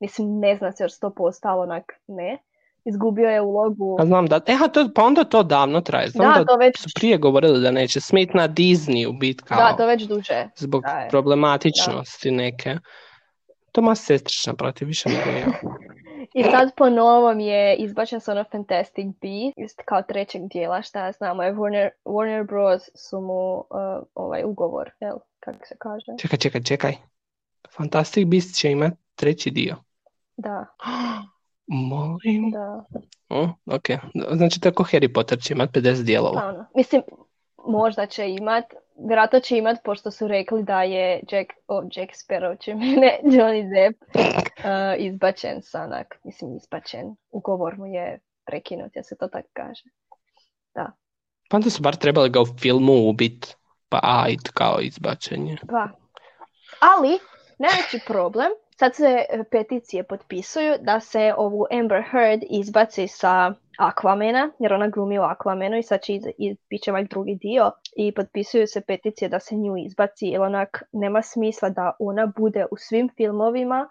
Mislim, 0.00 0.38
ne 0.38 0.56
zna 0.56 0.72
se 0.72 0.84
još 0.84 0.92
sto 0.92 1.10
postalo 1.10 1.62
onak 1.62 1.92
ne. 2.06 2.38
Izgubio 2.84 3.28
je 3.28 3.40
ulogu... 3.40 3.96
A 4.00 4.06
znam 4.06 4.26
da, 4.26 4.36
e, 4.46 4.56
to, 4.72 4.88
pa 4.94 5.04
onda 5.04 5.24
to 5.24 5.42
davno 5.42 5.80
traje. 5.80 6.08
Znam 6.08 6.34
da, 6.34 6.44
to 6.44 6.56
već... 6.56 6.78
su 6.78 6.88
prije 6.94 7.18
govorili 7.18 7.60
da 7.60 7.70
neće 7.70 8.00
smit 8.00 8.34
na 8.34 8.48
Disneyu 8.48 9.18
biti 9.18 9.44
kao... 9.44 9.56
Da, 9.56 9.76
to 9.76 9.86
već 9.86 10.02
duže. 10.02 10.48
Zbog 10.56 10.82
problematičnosti 11.10 12.30
neke. 12.30 12.76
To 13.72 13.82
ma 13.82 13.94
sestrična 13.94 14.54
protiv 14.54 14.88
više 14.88 15.08
nego 15.08 15.30
ja. 15.30 15.46
I 16.34 16.42
sad 16.42 16.74
po 16.76 16.90
novom 16.90 17.40
je 17.40 17.76
izbačen 17.76 18.20
sa 18.20 18.32
ono 18.32 18.44
Fantastic 18.52 19.06
Beasts 19.06 19.84
kao 19.84 20.02
trećeg 20.02 20.42
dijela, 20.48 20.82
šta 20.82 21.12
znamo 21.12 21.42
je 21.42 21.52
Warner, 21.52 21.88
Warner 22.04 22.46
Bros. 22.46 22.82
su 22.94 23.20
mu 23.20 23.54
uh, 23.56 23.66
ovaj 24.14 24.44
ugovor, 24.44 24.90
jel? 25.00 25.16
Kako 25.40 25.66
se 25.66 25.74
kaže? 25.78 26.12
Čekaj, 26.18 26.38
čekaj, 26.38 26.62
čekaj. 26.62 26.94
Fantastic 27.76 28.28
Beasts 28.28 28.58
će 28.58 28.70
imati 28.70 28.96
treći 29.14 29.50
dio. 29.50 29.76
Da. 30.36 30.66
Molim. 31.66 32.50
Da. 32.50 32.84
Oh, 33.28 33.50
ok. 33.66 33.86
Znači 34.32 34.60
tako 34.60 34.84
Harry 34.84 35.14
Potter 35.14 35.38
će 35.38 35.54
imati 35.54 35.80
50 35.80 36.02
dijelova. 36.02 36.40
Pa 36.40 36.46
ono. 36.46 36.66
Mislim, 36.74 37.02
možda 37.66 38.06
će 38.06 38.30
imat, 38.30 38.64
vjerojatno 39.08 39.40
će 39.40 39.58
imat, 39.58 39.78
pošto 39.84 40.10
su 40.10 40.28
rekli 40.28 40.62
da 40.62 40.82
je 40.82 41.20
Jack, 41.30 41.50
oh, 41.66 41.84
Jack 41.96 42.12
Sparrow 42.12 42.60
će 42.60 42.74
mene, 42.74 43.18
Johnny 43.34 43.70
Depp, 43.74 44.02
uh, 44.16 44.24
izbačen 44.98 45.62
sanak, 45.62 46.18
mislim 46.24 46.56
izbačen, 46.56 47.16
ugovor 47.30 47.78
mu 47.78 47.86
je 47.86 48.20
prekinut, 48.46 48.96
ja 48.96 49.02
se 49.02 49.16
to 49.16 49.28
tako 49.28 49.48
kaže. 49.52 49.84
Da. 50.74 50.92
Pa 51.50 51.56
onda 51.56 51.70
su 51.70 51.82
bar 51.82 51.96
trebali 51.96 52.30
ga 52.30 52.40
u 52.40 52.46
filmu 52.60 53.08
ubit, 53.08 53.56
pa 53.88 54.00
ajde 54.02 54.50
kao 54.54 54.80
izbačenje. 54.80 55.56
Pa. 55.68 55.88
Ali, 56.80 57.18
najveći 57.58 58.00
problem, 58.06 58.48
sad 58.82 58.94
se 58.94 59.24
peticije 59.50 60.02
potpisuju 60.02 60.74
da 60.80 61.00
se 61.00 61.34
ovu 61.36 61.66
Amber 61.70 62.02
Heard 62.10 62.42
izbaci 62.50 63.08
sa 63.08 63.54
Aquamena, 63.78 64.50
jer 64.58 64.72
ona 64.72 64.88
glumi 64.88 65.18
u 65.18 65.22
Aquamenu 65.22 65.78
i 65.78 65.82
sad 65.82 66.02
će 66.02 66.14
iz, 66.14 66.56
bit 66.70 66.82
će 66.82 66.90
ovaj 66.90 67.04
drugi 67.04 67.34
dio 67.34 67.70
i 67.96 68.14
potpisuju 68.14 68.66
se 68.66 68.80
peticije 68.80 69.28
da 69.28 69.40
se 69.40 69.54
nju 69.54 69.76
izbaci 69.86 70.26
jer 70.26 70.40
onak 70.40 70.82
nema 70.92 71.22
smisla 71.22 71.68
da 71.68 71.92
ona 71.98 72.32
bude 72.36 72.66
u 72.70 72.76
svim 72.76 73.08
filmovima 73.16 73.88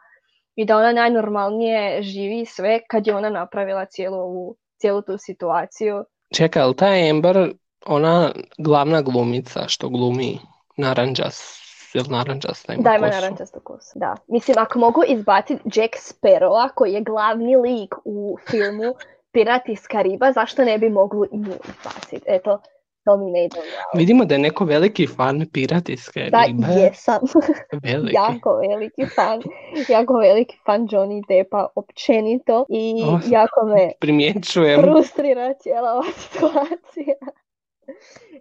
i 0.55 0.65
da 0.65 0.77
ona 0.77 0.91
najnormalnije 0.91 2.01
živi 2.01 2.45
sve 2.45 2.79
kad 2.89 3.07
je 3.07 3.15
ona 3.15 3.29
napravila 3.29 3.85
cijelu, 3.85 4.17
ovu, 4.17 4.55
cijelu 4.77 5.01
tu 5.01 5.17
situaciju. 5.17 6.03
Čekaj, 6.35 6.61
ali 6.61 6.75
ta 6.75 6.87
Amber, 7.09 7.51
ona 7.85 8.31
glavna 8.57 9.01
glumica 9.01 9.67
što 9.67 9.89
glumi 9.89 10.39
naranđas, 10.77 11.60
jel 11.97 12.05
naranđasta 12.09 12.73
ima 12.73 12.83
Da, 12.83 12.95
ima 12.95 13.07
naranđastu 13.07 13.59
kosu, 13.63 13.99
da. 13.99 14.15
Mislim, 14.27 14.55
ako 14.59 14.79
mogu 14.79 15.01
izbaciti 15.07 15.79
Jack 15.79 15.93
Sparrowa, 15.95 16.69
koji 16.75 16.93
je 16.93 17.01
glavni 17.01 17.55
lik 17.55 17.95
u 18.05 18.37
filmu, 18.49 18.93
Pirat 19.31 19.69
iz 19.69 19.87
Kariba, 19.87 20.31
zašto 20.31 20.63
ne 20.63 20.77
bi 20.77 20.89
mogli 20.89 21.27
i 21.31 21.37
nju 21.37 21.53
izbaciti? 21.69 22.25
Eto, 22.27 22.61
to 23.05 23.17
mi 23.17 23.31
ne 23.31 23.45
ide 23.45 23.57
Vidimo 23.93 24.25
da 24.25 24.35
je 24.35 24.39
neko 24.39 24.65
veliki 24.65 25.07
fan 25.07 25.45
Pirat 25.53 25.89
iz 25.89 26.09
Kariba. 26.09 26.37
Da, 26.37 26.73
jesam. 26.73 27.19
Veliki. 27.83 28.15
jako 28.15 28.61
veliki 28.69 29.05
fan. 29.15 29.41
Jako 29.89 30.13
veliki 30.13 30.57
fan 30.65 30.87
Johnny 30.87 31.23
Deppa 31.27 31.67
općenito 31.75 32.65
i 32.69 32.93
jako 33.29 33.65
me 33.65 33.91
primjećujem. 33.99 34.81
frustrira 34.81 35.53
cijela 35.53 35.91
ova 35.91 36.11
situacija. 36.17 37.15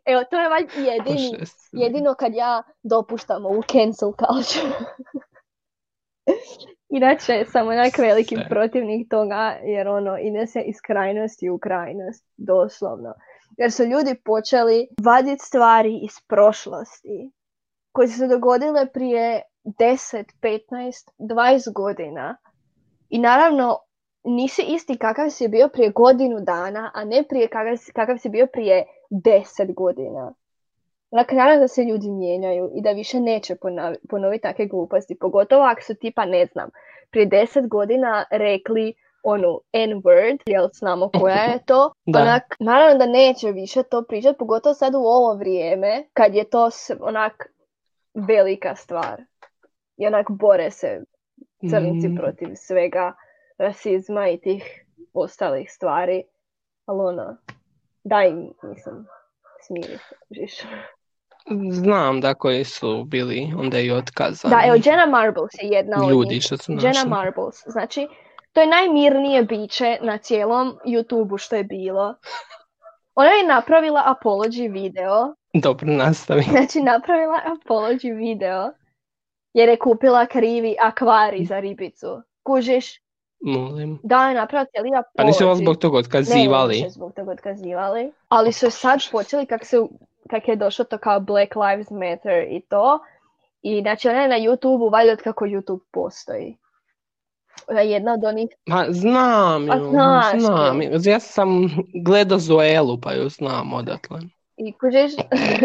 Evo, 0.05 0.25
to 0.31 0.41
je 0.41 0.49
valjda 0.49 0.73
jedini, 0.93 1.39
jedino 1.73 2.15
kad 2.15 2.35
ja 2.35 2.63
dopuštam 2.83 3.47
ovu 3.47 3.63
cancel 3.63 4.13
culture. 4.13 4.75
Inače 6.99 7.45
sam 7.53 7.69
onak 7.69 7.99
veliki 7.99 8.37
protivnik 8.49 9.11
toga 9.11 9.59
jer 9.63 9.89
ono 9.89 10.19
ide 10.19 10.47
se 10.47 10.61
iz 10.61 10.77
krajnosti 10.87 11.51
u 11.51 11.59
krajnost, 11.59 12.25
doslovno. 12.37 13.15
Jer 13.57 13.73
su 13.73 13.85
ljudi 13.85 14.15
počeli 14.25 14.89
vaditi 15.03 15.45
stvari 15.45 16.01
iz 16.03 16.21
prošlosti 16.29 17.31
koje 17.93 18.09
su 18.09 18.19
se 18.19 18.27
dogodile 18.27 18.87
prije 18.93 19.43
10, 19.65 20.25
15, 20.43 21.11
20 21.19 21.73
godina. 21.73 22.37
I 23.09 23.19
naravno 23.19 23.79
nisi 24.25 24.63
isti 24.63 24.99
kakav 24.99 25.31
si 25.31 25.49
bio 25.49 25.69
prije 25.69 25.91
godinu 25.91 26.41
dana, 26.41 26.91
a 26.95 27.05
ne 27.05 27.25
prije 27.29 27.49
kakav, 27.49 27.77
kakav 27.95 28.19
si 28.19 28.29
bio 28.29 28.47
prije 28.47 28.87
10 29.11 29.75
godina. 29.75 30.33
Dakle, 31.11 31.37
naravno 31.37 31.61
da 31.61 31.69
se 31.69 31.85
ljudi 31.85 32.11
mijenjaju 32.11 32.71
i 32.75 32.83
da 32.83 32.91
više 32.91 33.21
neće 33.21 33.57
ponoviti 34.11 34.43
takve 34.43 34.67
gluposti, 34.67 35.19
pogotovo 35.21 35.65
ako 35.65 35.83
su 35.83 35.95
tipa, 35.95 36.25
ne 36.25 36.47
znam, 36.47 36.71
prije 37.11 37.27
deset 37.27 37.69
godina 37.69 38.25
rekli 38.31 38.95
onu 39.23 39.61
N-word, 39.73 40.39
jel 40.47 40.69
znamo 40.73 41.11
koja 41.21 41.43
je 41.43 41.59
to, 41.67 41.93
da. 42.07 42.21
onak, 42.21 42.57
naravno 42.61 42.99
da 42.99 43.07
neće 43.07 43.53
više 43.53 43.83
to 43.83 44.05
pričati, 44.09 44.39
pogotovo 44.39 44.75
sad 44.75 44.95
u 44.95 44.99
ovo 44.99 45.35
vrijeme, 45.35 46.05
kad 46.13 46.35
je 46.35 46.51
to 46.51 46.71
onak 47.01 47.53
velika 48.15 48.77
stvar. 48.77 49.23
I 49.97 50.07
onak 50.07 50.27
bore 50.31 50.71
se 50.71 51.01
crnici 51.71 52.09
mm. 52.09 52.17
protiv 52.17 52.49
svega, 52.55 53.13
rasizma 53.59 54.29
i 54.29 54.41
tih 54.41 54.85
ostalih 55.13 55.73
stvari, 55.73 56.23
ali 56.87 57.01
ono, 57.01 57.37
daj 58.05 58.29
im, 58.29 58.53
mislim, 58.63 59.07
smiri 59.67 59.99
se, 60.49 60.67
Znam 61.73 62.21
da 62.21 62.35
koji 62.35 62.65
su 62.65 63.05
bili 63.05 63.53
onda 63.59 63.79
i 63.79 63.91
otkazani. 63.91 64.55
Da, 64.55 64.63
evo 64.67 64.77
Jenna 64.85 65.07
Marbles 65.07 65.51
je 65.63 65.69
jedna 65.69 66.05
od 66.05 66.11
Ljudi 66.11 66.41
što 66.41 66.57
su 66.57 66.73
Jenna 66.73 67.05
Marbles, 67.07 67.63
znači 67.67 68.09
to 68.53 68.61
je 68.61 68.67
najmirnije 68.67 69.43
biće 69.43 69.99
na 70.03 70.19
cijelom 70.19 70.79
YouTubeu 70.87 71.39
što 71.39 71.57
je 71.57 71.65
bilo. 71.65 72.15
Ona 73.15 73.31
je 73.31 73.47
napravila 73.47 74.17
apology 74.17 74.73
video. 74.73 75.35
Dobro, 75.55 75.87
nastavi. 75.87 76.43
Znači 76.51 76.81
napravila 76.81 77.41
apology 77.47 78.17
video 78.17 78.73
jer 79.53 79.69
je 79.69 79.79
kupila 79.79 80.27
krivi 80.27 80.77
akvari 80.81 81.45
za 81.45 81.61
ribicu. 81.61 82.23
Kužiš? 82.43 83.01
Molim. 83.41 83.99
Da, 84.03 84.29
je 84.29 84.35
napravila 84.35 84.67
cijeli 84.71 84.91
apology. 84.91 85.17
Pa 85.17 85.25
nisu 85.25 85.55
zbog 85.55 85.77
toga 85.77 85.99
otkazivali. 85.99 86.83
Ne, 86.83 86.91
zbog 86.91 87.13
toga 87.15 87.33
otkazivali. 87.33 88.13
Ali 88.29 88.53
su 88.53 88.71
sad 88.71 89.01
počeli 89.13 89.47
kako 89.47 89.65
se 89.65 89.77
kak 90.31 90.49
je 90.49 90.57
došlo 90.57 90.85
to 90.85 90.99
kao 90.99 91.21
Black 91.21 91.57
Lives 91.57 91.91
Matter 91.91 92.47
i 92.51 92.61
to. 92.61 92.99
I 93.63 93.81
znači 93.81 94.09
ona 94.09 94.23
je 94.23 94.29
na 94.29 94.39
YouTube-u 94.39 94.89
valjda 94.89 95.17
kako 95.17 95.45
YouTube 95.45 95.81
postoji. 95.91 96.57
Ona 97.69 97.81
je 97.81 97.91
jedna 97.91 98.13
od 98.13 98.25
onih... 98.25 98.49
Ma 98.67 98.87
znam 98.89 99.67
pa, 99.67 99.79
znaš, 99.79 100.41
znam. 100.41 100.81
Ja 101.05 101.21
sam 101.21 101.49
gledao 102.05 102.39
Zoelu 102.39 103.01
pa 103.01 103.13
ju 103.13 103.29
znam 103.29 103.73
odatle. 103.73 104.21
I 104.57 104.73
kužiš 104.73 105.13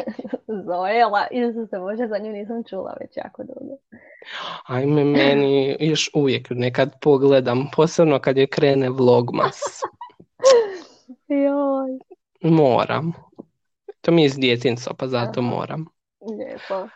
Zoela, 0.65 1.27
se 1.69 1.79
može 1.79 2.07
za 2.07 2.17
nju 2.17 2.31
nisam 2.31 2.63
čula 2.63 2.95
već 2.99 3.17
jako 3.17 3.43
dugo. 3.43 3.77
Ajme, 4.65 5.03
meni 5.03 5.77
još 5.79 6.09
uvijek 6.13 6.47
nekad 6.49 6.99
pogledam, 7.01 7.67
posebno 7.75 8.19
kad 8.19 8.37
je 8.37 8.47
krene 8.47 8.89
vlogmas. 8.89 9.61
Joj. 11.27 11.99
Moram. 12.41 13.13
To 14.01 14.11
mi 14.11 14.21
je 14.21 14.25
iz 14.25 14.35
djetinca, 14.35 14.93
pa 14.97 15.07
zato 15.07 15.41
moram. 15.41 15.85
Lijepo. 16.21 16.89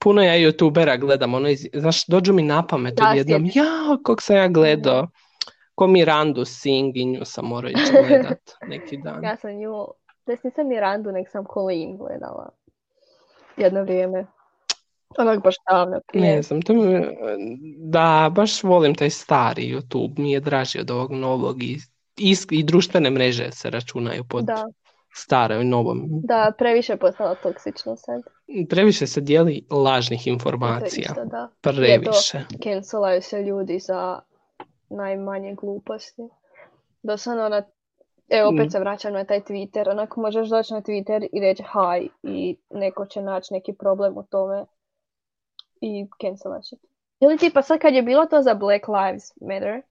Puno 0.00 0.22
ja 0.22 0.34
youtubera 0.34 1.00
gledam, 1.00 1.34
ono 1.34 1.48
iz, 1.48 1.66
znaš, 1.74 2.06
dođu 2.06 2.32
mi 2.32 2.42
na 2.42 2.66
pamet 2.66 2.94
da, 2.94 3.08
odjednom, 3.10 3.50
ja, 3.54 3.98
kog 4.04 4.22
sam 4.22 4.36
ja 4.36 4.48
gledao, 4.48 5.08
ko 5.74 5.86
Mirandu 5.86 6.44
Singinju 6.44 7.24
sam 7.24 7.44
morao 7.44 7.70
ići 7.70 7.92
gledat 8.08 8.50
neki 8.70 8.96
dan. 8.96 9.24
ja 9.24 9.36
sam 9.36 9.50
nju, 9.50 9.86
to 10.24 10.32
nisam 10.44 10.68
Mirandu, 10.68 11.12
nek 11.12 11.28
sam 11.30 11.44
Colleen 11.54 11.96
gledala 11.96 12.48
jedno 13.56 13.82
vrijeme. 13.82 14.26
Onak 15.18 15.42
baš 15.42 15.54
davno 15.70 16.00
prije. 16.08 16.36
Ne 16.36 16.42
znam, 16.42 16.62
to 16.62 16.72
mi, 16.74 17.06
da, 17.78 18.32
baš 18.34 18.62
volim 18.62 18.94
taj 18.94 19.10
stari 19.10 19.62
YouTube, 19.62 20.18
mi 20.18 20.32
je 20.32 20.40
draži 20.40 20.80
od 20.80 20.90
ovog 20.90 21.12
novog 21.12 21.62
i, 21.62 21.78
i, 22.16 22.36
i 22.50 22.62
društvene 22.62 23.10
mreže 23.10 23.50
se 23.52 23.70
računaju 23.70 24.24
pod 24.28 24.44
da 24.44 24.64
staroj, 25.14 25.64
novom. 25.64 26.02
Da, 26.08 26.52
previše 26.58 26.92
je 26.92 26.96
postala 26.96 27.34
toksično 27.34 27.96
sad. 27.96 28.22
Previše 28.68 29.06
se 29.06 29.20
dijeli 29.20 29.66
lažnih 29.70 30.26
informacija. 30.26 31.08
Isto, 31.08 31.24
da. 31.24 31.48
Previše. 31.60 32.44
Cancelaju 32.62 33.22
se 33.22 33.42
ljudi 33.42 33.78
za 33.78 34.18
najmanje 34.90 35.54
gluposti. 35.54 36.22
Doslovno 37.02 37.48
na 37.48 37.62
Evo, 38.28 38.48
opet 38.48 38.66
mm. 38.66 38.70
se 38.70 38.78
vraćam 38.78 39.12
na 39.12 39.24
taj 39.24 39.40
Twitter. 39.40 39.90
Onako 39.90 40.20
možeš 40.20 40.48
doći 40.48 40.74
na 40.74 40.82
Twitter 40.82 41.26
i 41.32 41.40
reći 41.40 41.62
hi 41.62 42.08
i 42.22 42.56
neko 42.70 43.06
će 43.06 43.22
naći 43.22 43.54
neki 43.54 43.72
problem 43.72 44.16
u 44.16 44.22
tome 44.22 44.64
i 45.82 46.06
cancelat 46.20 46.64
će. 46.64 46.76
Ili 47.20 47.38
tipa 47.38 47.62
sad 47.62 47.78
kad 47.78 47.94
je 47.94 48.02
bilo 48.02 48.26
to 48.26 48.42
za 48.42 48.54
Black 48.54 48.88
Lives 48.88 49.32
Matter, 49.40 49.82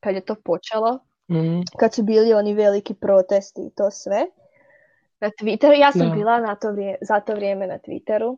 kad 0.00 0.14
je 0.14 0.20
to 0.20 0.34
počelo, 0.34 0.98
Mhm. 1.28 1.60
kad 1.78 1.94
su 1.94 2.02
bili 2.02 2.34
oni 2.34 2.54
veliki 2.54 2.94
protesti 2.94 3.60
i 3.62 3.70
to 3.70 3.90
sve. 3.90 4.26
Na 5.20 5.30
Twitteru, 5.30 5.80
ja 5.80 5.92
sam 5.92 6.08
Da. 6.08 6.14
bila 6.14 6.38
na 6.40 6.54
to 6.54 6.72
vrije- 6.72 6.98
za 7.00 7.20
to 7.20 7.34
vrijeme 7.34 7.66
na 7.66 7.78
Twitteru, 7.78 8.36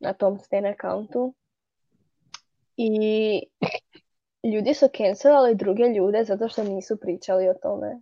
na 0.00 0.12
tom 0.12 0.38
stan 0.38 0.66
accountu. 0.66 1.34
I 2.76 2.90
ljudi 4.54 4.74
su 4.74 4.86
cancelali 4.88 5.54
druge 5.54 5.82
ljude 5.84 6.24
zato 6.24 6.48
što 6.48 6.64
nisu 6.64 6.96
pričali 6.96 7.48
o 7.48 7.54
tome. 7.54 8.00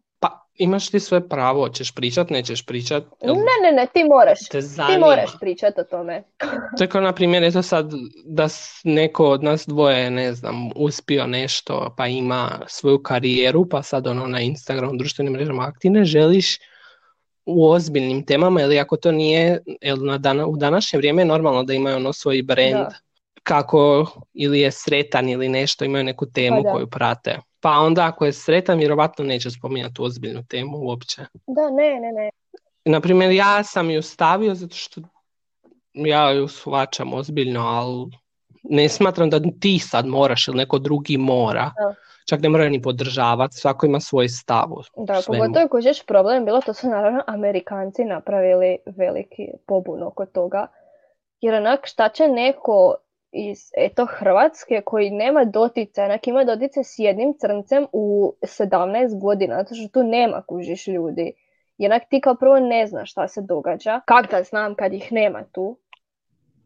Imaš 0.59 0.91
ti 0.91 1.01
sve 1.01 1.29
pravo, 1.29 1.61
hoćeš 1.61 1.95
pričat, 1.95 2.31
nećeš 2.31 2.67
pričat. 2.67 3.05
jel 3.23 3.35
Ne, 3.35 3.43
ne, 3.63 3.73
ne, 3.77 3.87
ti 3.93 4.05
moraš. 4.05 4.49
te 4.49 4.61
Ti 4.61 4.99
moraš 5.01 5.31
pričati 5.41 5.81
o 5.81 5.85
tome. 5.85 6.23
Tako, 6.79 7.01
na 7.01 7.13
primjer, 7.13 7.45
eto 7.45 7.63
sad 7.63 7.93
da 8.25 8.49
neko 8.85 9.31
od 9.31 9.43
nas 9.43 9.67
dvoje, 9.67 10.11
ne 10.11 10.33
znam, 10.35 10.71
uspio 10.77 11.27
nešto, 11.27 11.95
pa 11.97 12.07
ima 12.07 12.61
svoju 12.67 13.03
karijeru, 13.03 13.69
pa 13.69 13.83
sad 13.83 14.07
ono 14.07 14.27
na 14.27 14.41
Instagramu, 14.41 14.97
društvenim 14.97 15.33
mrežama 15.33 15.63
aktivne, 15.63 16.05
želiš 16.05 16.59
u 17.47 17.71
ozbiljnim 17.71 18.27
temama, 18.27 18.63
ili 18.63 18.79
ako 18.79 18.97
to 18.97 19.13
nije, 19.13 19.63
jel 19.81 19.97
na 20.05 20.19
dana, 20.19 20.47
u 20.47 20.57
današnje 20.57 20.97
vrijeme 20.97 21.23
je 21.23 21.27
normalno 21.27 21.63
da 21.63 21.75
imaju 21.75 21.97
ono 21.97 22.13
svoj 22.13 22.43
brand, 22.43 22.73
Da. 22.73 22.91
kako 23.43 24.07
ili 24.35 24.61
je 24.61 24.71
sretan 24.71 25.29
ili 25.29 25.49
nešto, 25.49 25.85
imaju 25.85 26.05
neku 26.05 26.27
temu 26.27 26.63
Pa 26.63 26.73
koju 26.73 26.87
prate. 26.87 27.39
Pa 27.67 27.73
onda 27.73 28.07
ako 28.07 28.25
je 28.25 28.33
sretan, 28.33 28.79
vjerovatno 28.79 29.25
neće 29.25 29.51
spominjati 29.51 30.03
ozbiljnu 30.03 30.43
temu 30.49 30.79
uopće. 30.79 31.23
Da, 31.47 31.71
ne, 31.71 32.01
ne, 32.01 32.13
ne. 32.13 32.31
Na 32.85 33.01
primjer, 33.01 33.31
ja 33.31 33.65
sam 33.65 33.91
ju 33.91 34.03
stavio 34.03 34.55
zato 34.55 34.75
što 34.75 35.01
ja 35.95 36.31
ju 36.31 36.49
shvaćam 36.49 37.15
ozbiljno, 37.15 37.61
ali 37.61 38.07
ne 38.63 38.89
smatram 38.89 39.31
da 39.31 39.41
ti 39.61 39.79
sad 39.79 40.07
moraš 40.07 40.49
ili 40.49 40.57
neko 40.57 40.79
drugi 40.79 41.17
mora. 41.17 41.73
Da. 41.79 41.95
Čak 42.29 42.41
ne 42.41 42.49
mora 42.49 42.69
ni 42.69 42.83
podržavati, 42.83 43.57
svako 43.57 43.87
ima 43.87 44.01
svoj 44.01 44.29
stav 44.29 44.69
Da, 44.97 45.23
svemu. 45.23 45.39
pogotovo 45.39 45.63
je 45.63 45.69
kužiš 45.69 46.07
problem 46.07 46.45
bilo, 46.45 46.61
to 46.61 46.75
su 46.75 46.89
naravno 46.89 47.23
Amerikanci 47.27 48.05
napravili 48.05 48.79
veliki 48.87 49.49
pobun 49.67 50.03
oko 50.03 50.27
toga. 50.27 50.67
Jer 51.41 51.55
onak 51.55 51.87
šta 51.87 52.09
će 52.09 52.29
neko 52.29 52.95
iz 53.37 53.59
eto 53.77 54.07
Hrvatske 54.07 54.83
koji 54.85 55.11
nema 55.11 55.45
dotice, 55.45 56.03
onak 56.03 56.27
ima 56.27 56.45
dotice 56.45 56.85
s 56.85 56.99
jednim 56.99 57.35
crncem 57.41 57.87
u 57.93 58.35
17 58.43 59.21
godina, 59.21 59.57
zato 59.57 59.75
što 59.75 59.89
tu 59.89 60.03
nema 60.03 60.43
kužiš 60.49 60.87
ljudi. 60.87 61.33
I 61.79 61.87
onak 61.87 62.03
ti 62.11 62.21
kao 62.21 62.35
prvo 62.35 62.59
ne 62.59 62.87
znaš 62.87 63.11
šta 63.11 63.29
se 63.29 63.41
događa. 63.43 64.01
Kak 64.07 64.31
da 64.31 64.43
znam 64.43 64.75
kad 64.75 64.93
ih 64.93 65.13
nema 65.13 65.45
tu? 65.53 65.79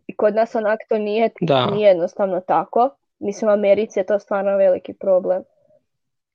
I 0.06 0.16
kod 0.16 0.34
nas 0.34 0.54
onak 0.54 0.80
to 0.88 0.98
nije, 0.98 1.30
Da. 1.40 1.66
nije 1.66 1.88
jednostavno 1.88 2.40
tako. 2.40 2.90
Mislim, 3.18 3.48
u 3.48 3.52
Americi 3.52 3.98
je 4.00 4.06
to 4.06 4.18
stvarno 4.18 4.56
veliki 4.56 4.92
problem. 4.94 5.42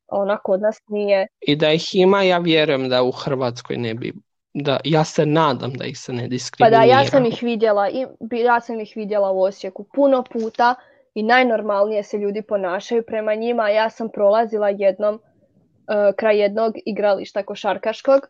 A 0.07 0.17
onak 0.17 0.41
kod 0.43 0.61
nas 0.61 0.81
nije. 0.87 1.27
I 1.41 1.55
da 1.55 1.71
ih 1.71 1.95
ima, 1.95 2.23
ja 2.23 2.37
vjerujem 2.37 2.89
da 2.89 3.03
u 3.03 3.11
Hrvatskoj 3.11 3.77
ne 3.77 3.93
bi, 3.93 4.13
da, 4.55 4.79
ja 4.83 5.03
se 5.03 5.25
nadam 5.25 5.74
da 5.74 5.85
ih 5.85 6.00
se 6.00 6.13
ne 6.13 6.21
Pa 6.21 6.25
da, 6.25 6.29
diskriminira. 6.29 6.83
ja 6.83 7.05
sam 7.05 7.25
ih 7.25 7.39
vidjela 7.41 7.89
i 7.89 8.05
ja 8.31 8.62
sam 8.62 8.79
ih 8.79 8.93
vidjela 8.95 9.31
u 9.31 9.41
Osijeku 9.41 9.85
puno 9.93 10.24
puta 10.24 10.75
i 11.13 11.24
najnormalnije 11.24 12.03
se 12.03 12.17
ljudi 12.17 12.41
ponašaju 12.41 13.03
prema 13.07 13.35
njima. 13.35 13.69
Ja 13.69 13.89
sam 13.89 14.09
prolazila 14.09 14.69
jednom 14.69 15.15
eh, 15.15 16.13
kraj 16.17 16.39
jednog 16.39 16.74
igrališta 16.85 17.43
košarkaškog 17.43 18.21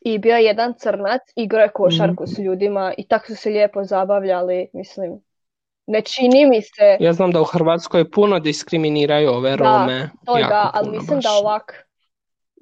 i 0.00 0.18
bio 0.18 0.36
je 0.36 0.44
jedan 0.44 0.74
crnac, 0.74 1.22
igrao 1.36 1.62
je 1.62 1.68
košarku 1.68 2.26
s 2.26 2.38
ljudima 2.38 2.94
i 2.98 3.08
tako 3.08 3.26
su 3.26 3.36
se 3.36 3.50
lijepo 3.50 3.84
zabavljali, 3.84 4.68
mislim. 4.72 5.20
Ne 5.86 6.00
čini 6.00 6.46
mi 6.46 6.62
se 6.62 6.96
Ja 7.00 7.12
znam 7.12 7.32
da 7.32 7.40
u 7.40 7.44
Hrvatskoj 7.44 8.10
puno 8.10 8.38
diskriminiraju 8.40 9.30
ove 9.30 9.56
Da, 9.56 9.64
Rome. 9.64 10.10
to 10.26 10.38
jako 10.38 10.48
da, 10.48 10.70
ali 10.74 10.86
puno 10.86 10.98
mislim 10.98 11.20
da 11.20 11.28
baš. 11.28 11.40
ovak 11.40 11.87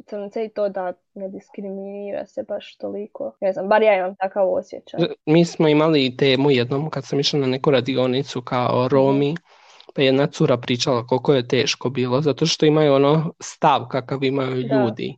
crnce 0.06 0.44
i 0.44 0.48
to 0.48 0.68
da 0.68 0.92
ne 1.14 1.28
diskriminira 1.28 2.26
se 2.26 2.42
baš 2.42 2.76
toliko. 2.76 3.36
Ne 3.40 3.52
znam, 3.52 3.68
bar 3.68 3.82
ja 3.82 3.96
imam 3.96 4.14
takav 4.14 4.52
osjećaj. 4.52 5.00
Mi 5.26 5.44
smo 5.44 5.68
imali 5.68 6.06
i 6.06 6.16
temu 6.16 6.50
jednom 6.50 6.90
kad 6.90 7.04
sam 7.04 7.20
išla 7.20 7.38
na 7.38 7.46
neku 7.46 7.70
radionicu 7.70 8.42
kao 8.42 8.88
Romi, 8.88 9.34
pa 9.94 10.02
jedna 10.02 10.26
cura 10.26 10.56
pričala 10.56 11.06
koliko 11.06 11.34
je 11.34 11.48
teško 11.48 11.90
bilo, 11.90 12.20
zato 12.20 12.46
što 12.46 12.66
imaju 12.66 12.94
ono 12.94 13.32
stav 13.40 13.86
kakav 13.90 14.24
imaju 14.24 14.62
Da. 14.62 14.74
ljudi 14.76 15.16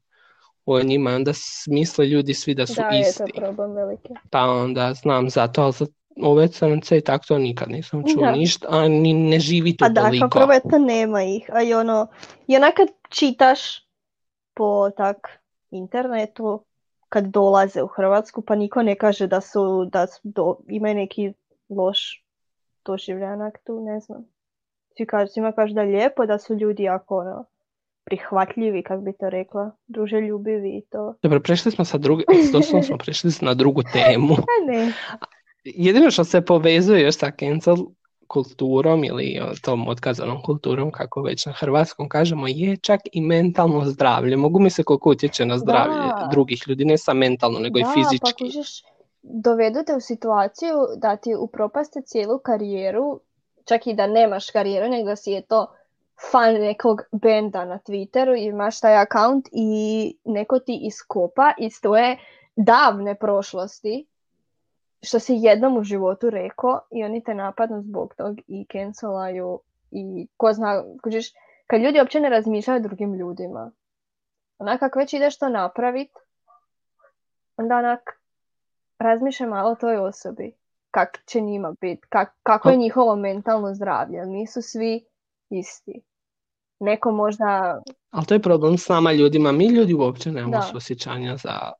o 0.66 0.82
njima, 0.82 1.10
onda 1.10 1.32
misle 1.66 2.06
ljudi 2.06 2.34
svi 2.34 2.54
da 2.54 2.66
su 2.66 2.74
Da, 2.74 2.82
je 2.86 3.02
to 3.02 3.08
isti. 3.08 3.32
problem 3.36 3.72
veliki. 3.72 4.08
Pa 4.30 4.40
onda 4.40 4.94
znam 4.94 5.30
zato, 5.30 5.62
ali 5.62 5.72
za 5.72 5.86
ove 6.22 6.48
crnce 6.48 6.98
i 6.98 7.00
tako 7.00 7.24
to 7.26 7.38
nikad 7.38 7.70
nisam 7.70 8.02
čuo 8.04 8.22
Da. 8.22 8.32
ništa, 8.32 8.66
a 8.70 8.88
ni 8.88 9.12
ne 9.12 9.40
živi 9.40 9.76
tu 9.76 9.84
A 9.84 9.88
da, 9.88 10.00
toliko. 10.00 10.28
kao 10.28 10.40
prvo 10.40 10.52
eto 10.54 10.78
nema 10.78 11.22
ih, 11.24 11.50
a 11.52 11.62
i 11.62 11.74
ono, 11.74 12.06
i 12.46 12.56
onak 12.56 12.74
kad 12.74 12.88
čitaš 13.08 13.87
po 14.58 14.90
tak 14.90 15.38
internetu, 15.70 16.64
kad 17.08 17.24
dolaze 17.24 17.82
u 17.82 17.86
Hrvatsku, 17.86 18.42
pa 18.42 18.54
niko 18.54 18.82
ne 18.82 18.96
kaže 18.96 19.26
da 19.26 19.40
su, 19.40 19.84
da 19.92 20.06
su 20.06 20.20
do, 20.24 20.56
imaju 20.68 20.94
neki 20.94 21.32
loš 21.68 22.24
doživljanak 22.84 23.58
tu, 23.66 23.80
ne 23.80 24.00
znam. 24.00 24.24
Svi 24.96 25.06
kažu, 25.06 25.32
svima 25.32 25.52
kažu 25.52 25.74
da 25.74 25.82
je 25.82 25.96
lijepo, 25.96 26.26
da 26.26 26.38
su 26.38 26.54
ljudi 26.54 26.82
jako 26.82 27.18
ono, 27.18 27.44
prihvatljivi, 28.04 28.82
kak 28.82 29.00
bi 29.00 29.12
to 29.12 29.30
rekla, 29.30 29.70
druželjubivi 29.86 30.78
i 30.78 30.82
to. 30.90 31.14
Dobro, 31.22 31.40
prešli 31.40 31.72
smo 31.72 31.84
sa 31.84 31.98
druge, 31.98 32.24
doslovno 32.52 32.82
smo 32.82 32.98
prešli 32.98 33.30
na 33.40 33.54
drugu 33.54 33.82
temu. 33.92 34.34
A 34.54 34.72
ne, 34.72 34.92
Jedino 35.64 36.10
što 36.10 36.24
se 36.24 36.40
povezuje 36.40 37.02
još 37.02 37.16
sa 37.16 37.30
cancel 37.40 37.76
kulturom 38.28 39.04
ili 39.04 39.40
o, 39.42 39.54
tom 39.62 39.88
otkazanom 39.88 40.42
kulturom, 40.42 40.90
kako 40.90 41.22
već 41.22 41.46
na 41.46 41.52
hrvatskom 41.52 42.08
kažemo, 42.08 42.46
je 42.48 42.76
čak 42.76 43.00
i 43.12 43.20
mentalno 43.20 43.84
zdravlje. 43.84 44.36
Mogu 44.36 44.60
mi 44.60 44.70
se 44.70 44.82
koliko 44.82 45.10
utječe 45.10 45.46
na 45.46 45.58
zdravlje 45.58 45.96
Da. 45.96 46.28
drugih 46.30 46.62
ljudi, 46.66 46.84
ne 46.84 46.98
samo 46.98 47.18
mentalno, 47.18 47.58
nego 47.58 47.78
i 47.78 47.82
Da, 47.82 47.88
pa 47.88 47.94
fizički. 47.94 48.44
kužiš, 48.44 48.82
dovedu 49.22 49.78
te 49.86 49.94
u 49.96 50.00
situaciju 50.00 50.76
da 50.96 51.16
ti 51.16 51.34
upropaste 51.34 52.02
cijelu 52.02 52.38
karijeru, 52.38 53.20
čak 53.64 53.86
i 53.86 53.94
da 53.94 54.06
nemaš 54.06 54.50
karijeru, 54.50 54.88
nego 54.88 55.16
si 55.16 55.30
je 55.30 55.42
to 55.42 55.66
fan 56.30 56.54
nekog 56.54 57.02
benda 57.12 57.64
na 57.64 57.78
Twitteru 57.78 58.38
i 58.38 58.44
imaš 58.44 58.80
taj 58.80 58.96
account 58.96 59.48
i 59.52 60.16
neko 60.24 60.58
ti 60.58 60.80
iskopa 60.82 61.52
iz 61.58 61.80
tvoje 61.80 62.18
davne 62.56 63.14
prošlosti, 63.14 64.06
što 65.02 65.18
si 65.18 65.34
jednom 65.34 65.76
u 65.76 65.82
životu 65.82 66.30
rekao 66.30 66.80
i 66.90 67.04
oni 67.04 67.24
te 67.24 67.34
napadnu 67.34 67.82
zbog 67.82 68.14
tog 68.14 68.38
i 68.46 68.66
cancelaju 68.72 69.60
i 69.90 70.26
ko 70.36 70.52
zna, 70.52 70.84
kužiš, 71.02 71.32
kad 71.66 71.80
ljudi 71.80 71.98
uopće 71.98 72.20
ne 72.20 72.28
razmišljaju 72.28 72.80
o 72.80 72.82
drugim 72.82 73.14
ljudima. 73.14 73.70
Onak 74.58 74.82
ako 74.82 74.98
već 74.98 75.12
ideš 75.12 75.38
to 75.38 75.48
napravit, 75.48 76.10
onda 77.56 77.76
onak 77.76 78.00
razmišljaj 78.98 79.48
malo 79.48 79.70
o 79.70 79.74
toj 79.74 79.96
osobi. 79.96 80.52
Kak 80.90 81.18
će 81.26 81.40
njima 81.40 81.74
biti, 81.80 82.06
kak, 82.08 82.28
kako 82.42 82.70
je 82.70 82.76
njihovo 82.76 83.16
mentalno 83.16 83.74
zdravlje. 83.74 84.26
Nisu 84.26 84.62
svi 84.62 85.04
isti. 85.50 86.02
Neko 86.80 87.10
možda, 87.10 87.82
Ali 88.10 88.26
to 88.26 88.34
je 88.34 88.42
problem 88.42 88.78
s 88.78 88.88
nama 88.88 89.12
ljudima. 89.12 89.52
Mi 89.52 89.66
ljudi 89.66 89.94
uopće 89.94 90.32
nemamo 90.32 90.56
Da. 90.56 90.62
suosjećanja 90.62 91.36
za 91.36 91.72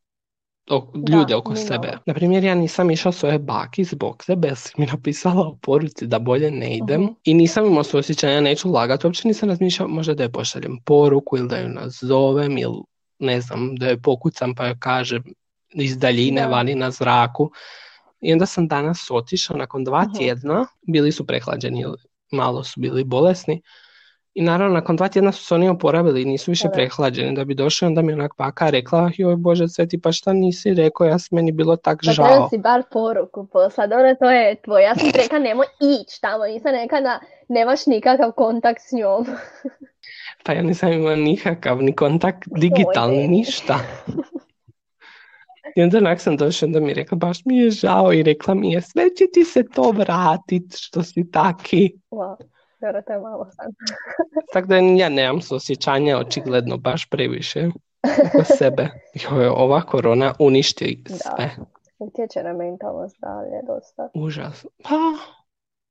o- 0.71 0.91
Da, 0.95 1.13
ljude 1.13 1.37
oko 1.37 1.57
sebe. 1.57 1.99
Na 2.07 2.15
primjer, 2.15 2.45
ja 2.45 2.55
nisam 2.55 2.91
išla 2.91 3.13
svoje 3.13 3.39
baki 3.39 3.85
zbog 3.85 4.25
sebe, 4.25 4.49
jer 4.49 4.57
mi 4.77 4.87
napisala 4.95 5.49
u 5.49 5.57
poruci 5.57 6.07
da 6.07 6.19
bolje 6.19 6.51
ne 6.51 6.77
idem. 6.77 7.03
Mhm. 7.03 7.13
I 7.25 7.35
nisam 7.35 7.67
imao 7.67 7.85
suosjećanja, 7.85 8.41
neću 8.41 8.71
lagati, 8.71 9.07
uopće 9.07 9.29
nisam 9.29 9.49
razmišljala 9.49 9.91
možda 9.91 10.15
da 10.15 10.23
joj 10.23 10.33
pošaljem 10.33 10.79
poruku 10.85 11.37
ili 11.37 11.49
da 11.49 11.57
ju 11.57 11.69
nazovem 11.69 12.59
ili 12.59 12.83
ne 13.19 13.41
znam, 13.41 13.77
da 13.77 13.87
joj 13.87 14.03
pokucam 14.03 14.55
pa 14.55 14.67
joj 14.67 14.79
kažem 14.79 15.23
iz 15.71 15.99
daljine 15.99 16.41
Da. 16.41 16.47
vani 16.47 16.75
na 16.75 16.91
zraku. 16.91 17.51
I 18.21 18.33
onda 18.33 18.47
sam 18.47 18.69
danas 18.69 19.11
otišla 19.11 19.57
nakon 19.57 19.85
dva 19.85 20.03
Mhm. 20.03 20.13
tjedna, 20.13 20.67
bili 20.83 21.13
su 21.13 21.27
prehlađeni, 21.27 21.85
malo 22.33 22.65
su 22.65 22.81
bili 22.81 23.05
bolesni. 23.05 23.63
I 24.39 24.43
naravno, 24.43 24.75
nakon 24.75 24.97
dva 24.97 25.09
tjedna 25.09 25.33
su 25.33 25.45
se 25.45 25.55
oni 25.55 25.69
oporavili 25.69 26.23
i 26.23 26.25
nisu 26.25 26.51
više 26.51 26.69
prehlađeni. 26.73 27.35
Da 27.35 27.45
bi 27.45 27.55
došli, 27.55 27.87
onda 27.87 28.03
mi 28.03 28.13
je 28.13 28.15
onak 28.15 28.33
baka 28.39 28.71
rekla, 28.71 29.11
joj 29.17 29.37
Bože 29.37 29.69
sveti, 29.69 30.01
pa 30.01 30.13
šta 30.13 30.33
nisi 30.33 30.75
rekao, 30.75 31.07
ja 31.07 31.19
sam 31.19 31.37
meni 31.37 31.53
bilo 31.53 31.77
tak 31.77 31.99
pa 32.07 32.13
žao. 32.13 32.27
treba 32.27 32.49
si 32.49 32.59
bar 32.59 32.83
poruku 32.93 33.47
posla. 33.47 33.87
Dobro, 33.87 34.15
to 34.15 34.31
je 34.31 34.57
tvoje. 34.63 34.85
Ja 34.85 34.95
sam 34.95 35.13
ti 35.13 35.19
rekla 35.19 35.39
nemoj 35.39 35.67
ići 35.81 36.21
tamo. 36.21 36.45
Nisam 36.45 36.73
rekla 36.73 37.01
da 37.01 37.21
nemaš 37.49 37.87
nikakav 37.87 38.33
kontakt 38.33 38.81
s 38.89 38.93
njom. 38.93 39.27
Pa 40.45 40.53
ja 40.53 40.63
nisam 40.63 40.93
imala 40.93 41.17
nikakav, 41.17 41.83
ni 41.83 41.97
kontakt 41.97 42.43
digitalni, 42.47 43.29
ništa. 43.29 43.79
I 45.77 45.83
onda 45.83 45.99
onak 45.99 46.21
sam 46.21 46.37
došla, 46.37 46.67
onda 46.67 46.81
mi 46.81 46.89
je 46.89 46.95
rekla, 46.95 47.17
baš 47.17 47.45
mi 47.45 47.59
je 47.59 47.71
žao 47.71 48.13
i 48.13 48.23
rekla 48.23 48.55
mi 48.55 48.73
je, 48.73 48.81
sve 48.81 49.05
će 49.19 49.25
ti 49.33 49.45
se 49.45 49.65
to 49.75 49.91
vratit 49.91 50.77
što 50.77 51.03
si 51.03 51.31
taki. 51.31 51.93
Wow. 52.11 52.37
Dobro, 52.81 53.03
to 53.03 53.13
je 53.13 53.19
malo 53.19 53.47
sad. 53.51 53.73
Tako 54.53 54.67
da 54.67 54.77
ja 54.77 55.09
nemam 55.09 55.41
suosjećanja 55.41 56.19
očigledno 56.19 56.77
baš 56.77 57.11
previše 57.11 57.69
oko 58.35 58.45
sebe. 58.45 58.89
Joj, 59.15 59.47
ova 59.47 59.81
korona 59.81 60.35
uništi 60.39 61.05
Da. 61.09 61.15
sve. 61.15 61.51
Utječe 61.99 62.43
na 62.43 62.53
mentalno 62.53 63.09
zdravlje 63.09 63.63
dosta. 63.67 64.11
Užas. 64.15 64.67
Pa, 64.83 64.99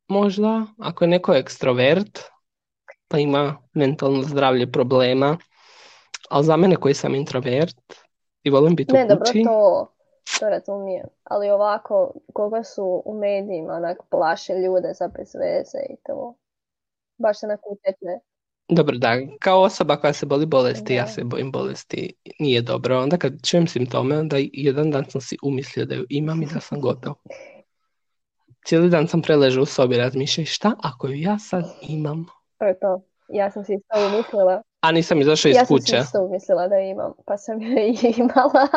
možda, 0.07 0.65
ako 0.79 1.03
je 1.03 1.07
neko 1.07 1.33
ekstrovert, 1.33 2.19
pa 3.07 3.17
ima 3.17 3.57
mentalno 3.73 4.23
zdravlje 4.23 4.71
problema, 4.71 5.37
Ali 6.29 6.45
za 6.45 6.57
mene 6.57 6.75
koji 6.75 6.93
sam 6.93 7.15
introvert 7.15 7.77
i 8.43 8.49
volim 8.49 8.75
biti 8.75 8.93
Ne, 8.93 9.05
u 9.05 9.07
dobro, 9.07 9.25
kući, 9.25 9.43
to, 9.43 9.93
to 10.39 10.49
razumijem. 10.49 11.07
Ali 11.23 11.49
ovako, 11.49 12.13
koga 12.33 12.63
su 12.63 13.01
u 13.05 13.19
medijima 13.19 13.73
onak 13.73 13.97
plaše 14.09 14.53
ljude 14.53 14.93
za 14.93 15.07
bez 15.07 15.35
veze 15.35 15.85
i 15.89 15.95
to. 16.05 16.35
Baš 17.17 17.39
se 17.39 17.47
na 17.47 17.57
utječe. 17.69 18.19
dobro 18.69 18.97
da, 18.97 19.09
kao 19.39 19.61
osoba 19.61 19.95
koja 19.95 20.13
se 20.13 20.25
boli 20.25 20.45
bolesti, 20.45 20.93
ja 20.93 21.03
Da. 21.03 21.07
se 21.07 21.23
bojim 21.23 21.51
bolesti, 21.51 22.13
nije 22.39 22.61
dobro. 22.61 22.99
Onda 22.99 23.17
kad 23.17 23.33
čujem 23.43 23.67
simptome, 23.67 24.17
onda 24.19 24.35
jedan 24.53 24.91
dan 24.91 25.05
sam 25.05 25.21
si 25.21 25.37
umislio 25.43 25.85
da 25.85 25.95
ju 25.95 26.05
imam 26.09 26.43
i 26.43 26.47
da 26.53 26.59
sam 26.59 26.81
gotov. 26.81 27.13
Cijeli 28.65 28.89
dan 28.89 29.07
sam 29.07 29.21
preležao 29.21 29.63
u 29.63 29.65
sobi 29.65 29.97
razmišljao 29.97 30.45
šta 30.45 30.71
ako 30.83 31.07
ju 31.07 31.15
ja 31.15 31.39
sad 31.39 31.63
imam? 31.81 32.25
To 32.57 32.65
je 32.65 32.79
to. 32.79 33.01
Ja 33.29 33.51
sam 33.51 33.63
si 33.65 33.73
isto 33.73 34.07
umislila. 34.07 34.61
A 34.81 34.91
nisam 34.91 35.21
izašao 35.21 35.49
iz 35.49 35.55
Ja 35.55 35.65
sam 35.65 35.77
si 35.77 35.83
kuće. 35.83 35.97
isto 35.97 36.23
umislila 36.23 36.67
da 36.67 36.79
imam, 36.79 37.13
pa 37.25 37.37
sam 37.37 37.61
je 37.61 37.89
i 37.89 37.97
imala. 38.17 38.67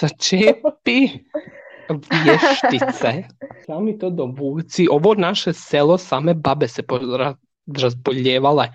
Začepi 0.00 1.08
vještice. 2.24 3.22
Sami 3.66 3.98
to 3.98 4.10
dovuci. 4.10 4.88
Ovo 4.90 5.14
naše 5.14 5.52
selo, 5.52 5.98
same 5.98 6.34
babe 6.34 6.68
se 6.68 6.82
razboljevale 7.66 8.68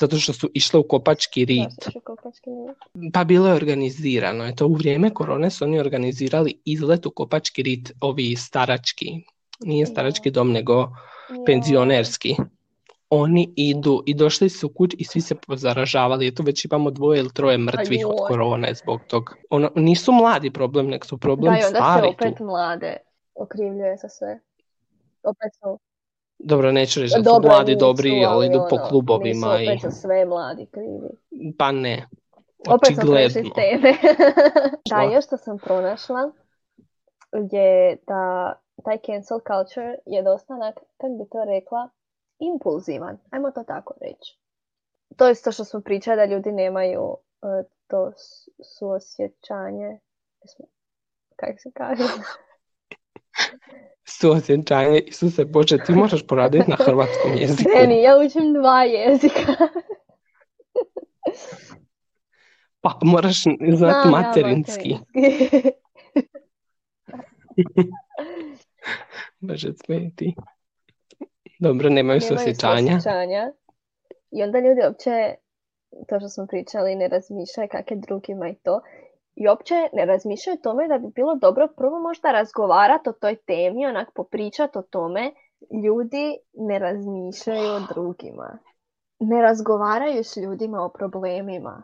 zato 0.00 0.16
što 0.16 0.32
su 0.32 0.50
išle 0.54 0.80
u 0.80 0.88
kopački 0.88 1.44
rit. 1.44 1.68
Da, 1.76 1.82
slušaj, 1.82 2.00
kopački 2.00 2.50
rit. 2.50 3.12
Pa 3.12 3.24
bilo 3.24 3.48
je 3.48 3.54
organizirano. 3.54 4.44
Je 4.44 4.56
to 4.56 4.66
u 4.66 4.74
vrijeme 4.74 5.14
korone 5.14 5.50
su 5.50 5.64
oni 5.64 5.80
organizirali 5.80 6.60
izlet 6.64 7.06
u 7.06 7.10
kopački 7.10 7.62
rit, 7.62 7.92
ovi 8.00 8.36
starački. 8.36 9.06
Nije 9.60 9.86
starački 9.86 10.30
dom, 10.30 10.52
nego 10.52 10.88
penzionerski. 11.46 12.36
Oni 13.14 13.52
idu 13.56 14.02
i 14.06 14.14
došli 14.14 14.48
su 14.48 14.68
kući 14.68 14.96
i 15.00 15.04
svi 15.04 15.20
se 15.20 15.34
pozaražavali. 15.34 16.28
Eto 16.28 16.42
već 16.42 16.64
imamo 16.64 16.90
dvoje 16.90 17.18
ili 17.18 17.32
troje 17.32 17.58
mrtvih 17.58 18.06
od 18.06 18.16
korone 18.28 18.74
zbog 18.74 19.00
tog. 19.06 19.36
Ono, 19.50 19.70
nisu 19.74 20.12
mladi 20.12 20.50
problem, 20.50 20.86
nego 20.86 21.04
su 21.04 21.18
problem 21.18 21.52
Da, 21.54 21.60
i 21.60 21.64
onda 21.64 21.98
se 22.00 22.08
opet 22.08 22.38
tu. 22.38 22.44
mlade 22.44 22.96
okrivljuje 23.34 23.96
za 23.96 24.08
sve. 24.08 24.40
Opet 25.22 25.54
su, 25.62 25.78
Dobro, 26.38 26.72
neću 26.72 27.00
reći 27.00 27.14
da 27.18 27.34
su 27.34 27.40
mladi 27.42 27.72
nisu, 27.72 27.86
dobri, 27.86 28.24
ali 28.24 28.46
idu 28.46 28.66
po 28.70 28.76
ono, 28.76 28.88
klubovima 28.88 29.58
nisu 29.58 29.62
i... 29.62 29.68
opet 29.68 29.82
za 29.82 29.90
sve 29.90 30.24
mladi 30.24 30.66
krivi. 30.66 31.52
Pa 31.58 31.72
ne. 31.72 32.08
Opet 32.68 32.94
smo 32.94 33.12
prešli 33.12 33.40
Očigledno. 33.40 33.50
s 33.50 33.54
teme. 33.54 33.94
da, 34.90 35.14
još 35.14 35.24
što 35.26 35.36
sam 35.36 35.58
pronašla 35.58 36.32
je 37.50 37.96
da 38.06 38.52
taj 38.84 38.98
cancel 39.06 39.38
culture 39.38 39.94
je 40.06 40.22
dosta 40.22 40.54
onak, 40.54 40.74
kako 40.74 41.12
bi 41.18 41.30
to 41.30 41.44
rekla, 41.44 41.88
impulzivan. 42.42 43.18
Ajmo 43.30 43.50
to 43.50 43.64
tako 43.64 43.94
reći. 44.00 44.38
To 45.16 45.26
je 45.26 45.34
to 45.34 45.52
što 45.52 45.64
smo 45.64 45.80
pričali 45.80 46.16
da 46.16 46.24
ljudi 46.24 46.52
nemaju 46.52 47.16
e, 47.42 47.46
to 47.86 48.12
suosjećanje. 48.78 49.98
Kako 51.36 51.58
se 51.58 51.70
kaže? 51.74 52.02
Suosjećanje, 54.20 55.00
Isuse 55.00 55.44
Bože, 55.44 55.78
ti 55.86 55.92
moraš 55.92 56.26
poraditi 56.26 56.70
na 56.70 56.76
hrvatskom 56.76 57.32
jeziku. 57.36 57.70
Meni, 57.74 58.02
ja 58.02 58.16
učim 58.26 58.52
dva 58.52 58.84
jezika. 58.84 59.52
Pa 62.80 62.98
moraš 63.02 63.42
znati 63.42 63.76
Znam 63.76 63.90
ja 63.90 64.10
materinski. 64.10 64.96
materinski. 65.14 65.70
Bože, 69.40 69.72
smeti. 69.84 70.34
Dobro, 71.62 71.88
nemaju 71.90 72.20
suosjećanja. 72.20 72.92
suosjećanja. 72.92 73.52
I 74.30 74.42
onda 74.42 74.58
ljudi 74.58 74.80
uopće, 74.84 75.34
to 76.08 76.20
što 76.20 76.28
smo 76.28 76.46
pričali, 76.46 76.96
ne 76.96 77.08
razmišljaju 77.08 77.68
kak 77.72 77.90
je 77.90 77.96
drugima 77.96 78.48
i 78.48 78.54
to. 78.54 78.80
I 79.34 79.48
uopće 79.48 79.74
ne 79.92 80.04
razmišljaju 80.06 80.54
o 80.58 80.62
tome 80.62 80.88
da 80.88 80.98
bi 80.98 81.08
bilo 81.14 81.34
dobro 81.34 81.68
prvo 81.76 82.00
možda 82.00 82.32
razgovarati 82.32 83.08
o 83.08 83.12
toj 83.12 83.36
temi, 83.36 83.86
onak 83.86 84.08
popričati 84.14 84.78
o 84.78 84.82
tome. 84.82 85.32
Ljudi 85.84 86.36
ne 86.52 86.78
razmišljaju 86.78 87.68
o 87.72 87.80
drugima. 87.94 88.58
Ne 89.18 89.42
razgovaraju 89.42 90.24
s 90.24 90.36
ljudima 90.36 90.78
o 90.82 90.88
problemima, 90.88 91.82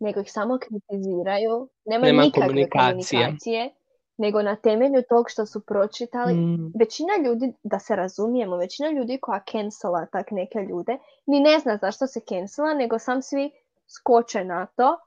nego 0.00 0.20
ih 0.20 0.32
samo 0.32 0.58
kritiziraju. 0.58 1.68
Nema, 1.84 2.06
Nema 2.06 2.22
nikakve 2.22 2.46
komunikacije. 2.46 3.20
komunikacije, 3.20 3.70
nego 4.18 4.42
na 4.42 4.56
temelju 4.56 5.02
tog 5.08 5.30
što 5.30 5.46
su 5.46 5.60
pročitali 5.60 6.34
Mm, 6.34 6.72
većina 6.78 7.12
ljudi, 7.24 7.52
da 7.62 7.78
se 7.78 7.96
razumijemo, 7.96 8.56
većina 8.56 8.90
ljudi 8.90 9.18
koja 9.22 9.40
cancela 9.52 10.06
tak 10.06 10.30
neke 10.30 10.58
ljude, 10.58 10.98
ni 11.26 11.40
ne 11.40 11.58
zna 11.58 11.76
zašto 11.76 12.06
se 12.06 12.20
cancela, 12.20 12.74
nego 12.74 12.98
sam 12.98 13.22
svi 13.22 13.50
skoče 13.86 14.44
na 14.44 14.66
to 14.66 14.98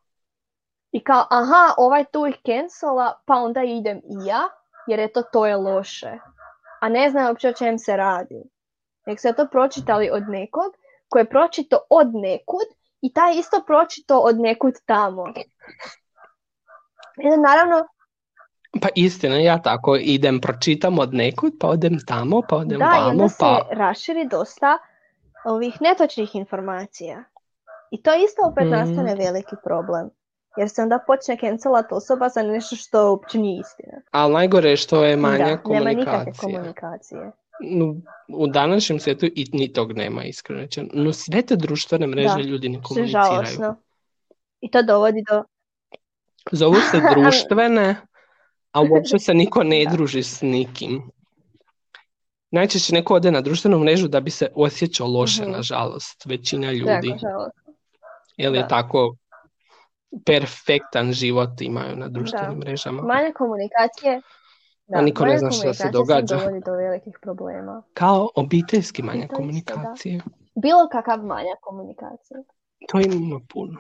i 0.91 1.04
kao, 1.04 1.26
aha, 1.30 1.74
ovaj 1.78 2.06
tu 2.06 2.28
ih 2.28 2.36
cancela, 2.45 3.21
pa 3.26 3.36
onda 3.36 3.63
idem 3.63 3.97
i 3.97 4.28
ja, 4.28 4.41
jer 4.88 5.00
eto 5.00 5.21
to 5.21 5.45
je 5.45 5.56
loše. 5.56 6.17
A 6.82 6.89
ne 6.89 7.10
znaju 7.10 7.28
uopće 7.28 7.50
o 7.50 7.54
čem 7.54 7.80
se 7.80 7.97
radi. 7.97 8.43
Nek 9.06 9.19
se 9.19 9.34
to 9.34 9.47
pročitali 9.52 10.10
od 10.10 10.24
nekog, 10.30 10.74
koji 11.10 11.21
je 11.21 11.30
pročito 11.30 11.80
od 11.89 12.15
nekud 12.15 12.67
i 13.02 13.13
taj 13.13 13.34
isto 13.36 13.63
pročito 13.67 14.17
od 14.17 14.39
nekud 14.39 14.74
tamo. 14.86 15.24
I 17.24 17.28
onda 17.28 17.50
naravno, 17.50 17.88
Pa 18.74 18.88
istina, 18.96 19.36
ja 19.36 19.58
tako 19.58 19.96
idem, 19.96 20.40
pročitam 20.40 21.00
od 21.00 21.14
nekud, 21.14 21.54
pa 21.60 21.68
odem 21.68 21.98
tamo, 22.08 22.42
pa 22.50 22.56
odem 22.56 22.80
Da, 22.80 22.86
i 22.86 23.00
onda 23.00 23.08
vamo, 23.08 23.30
se 23.30 23.36
pa... 23.40 23.68
raširi 23.72 24.28
dosta 24.28 24.78
ovih 25.46 25.82
netočnih 25.82 26.36
informacija. 26.36 27.24
I 27.92 28.02
to 28.02 28.12
isto 28.16 28.42
opet 28.44 28.66
Mm. 28.66 28.70
nastane 28.70 29.16
veliki 29.16 29.56
problem. 29.64 30.10
Jer 30.58 30.70
se 30.70 30.82
onda 30.82 31.00
počne 31.08 31.38
cancelat 31.38 31.92
osoba 31.92 32.30
za 32.30 32.42
nešto 32.44 32.76
što 32.76 33.10
uopće 33.10 33.38
nije 33.40 33.60
istina. 33.60 34.02
Ali 34.12 34.34
najgore 34.34 34.70
je 34.70 34.78
što 34.78 35.04
je 35.04 35.18
manja 35.18 35.38
da, 35.38 35.70
nema 35.70 35.90
nikakve 35.90 36.34
komunikacija. 36.34 36.42
komunikacije. 36.42 37.32
No, 37.62 37.96
u 38.30 38.48
današnjem 38.48 39.00
svijetu 39.00 39.26
i 39.26 39.46
ni 39.54 39.74
tog 39.74 39.92
nema, 39.94 40.24
iskreno. 40.24 40.68
No 40.94 41.14
sve 41.14 41.42
te 41.42 41.56
društvene 41.56 42.08
mreže 42.08 42.36
Da, 42.36 42.42
ljudi 42.42 42.70
ne 42.70 42.82
komuniciraju. 42.84 43.26
žalosno. 43.26 43.76
I 44.62 44.72
to 44.72 44.82
dovodi 44.84 45.24
do... 45.30 45.44
Zovu 46.52 46.76
se 46.76 46.98
društvene, 47.14 47.96
a 48.72 48.82
uopće 48.82 49.20
se 49.20 49.34
niko 49.34 49.64
ne 49.64 49.86
Da. 49.86 49.92
druži 49.92 50.24
s 50.24 50.42
nikim. 50.42 51.02
Najčešće 52.52 52.94
neko 52.94 53.14
ode 53.16 53.32
na 53.32 53.42
društvenu 53.42 53.80
mrežu 53.80 54.08
da 54.08 54.20
bi 54.20 54.32
se 54.32 54.48
osjećao 54.56 55.08
loše, 55.08 55.42
Mhm. 55.42 55.52
nažalost, 55.52 56.26
većina 56.26 56.72
ljudi. 56.72 57.14
Jer 58.38 58.54
je 58.54 58.62
Da. 58.62 58.68
tako 58.68 59.16
perfektan 60.26 61.12
život 61.14 61.62
imaju 61.62 61.96
na 61.96 62.08
društvenim 62.08 62.58
mrežama. 62.58 63.02
Manja 63.02 63.32
komunikacije... 63.34 64.22
Da, 64.88 64.98
A 64.98 65.02
niko 65.02 65.26
ne 65.26 65.38
zna 65.38 65.52
što 65.52 65.60
se 65.60 65.62
komunikacije 65.62 65.92
događa. 65.92 66.36
dovodi 66.38 66.62
do 66.66 66.72
velikih 66.74 67.14
problema. 67.22 67.84
Kao 67.94 68.30
obiteljski 68.36 69.04
manja 69.04 69.20
isto, 69.20 69.28
da. 69.30 69.36
komunikacije. 69.38 70.22
Bilo 70.56 70.88
kakav 70.92 71.20
manja 71.20 71.56
komunikacija. 71.62 72.38
To 72.90 73.00
ima 73.00 73.40
puno. 73.50 73.80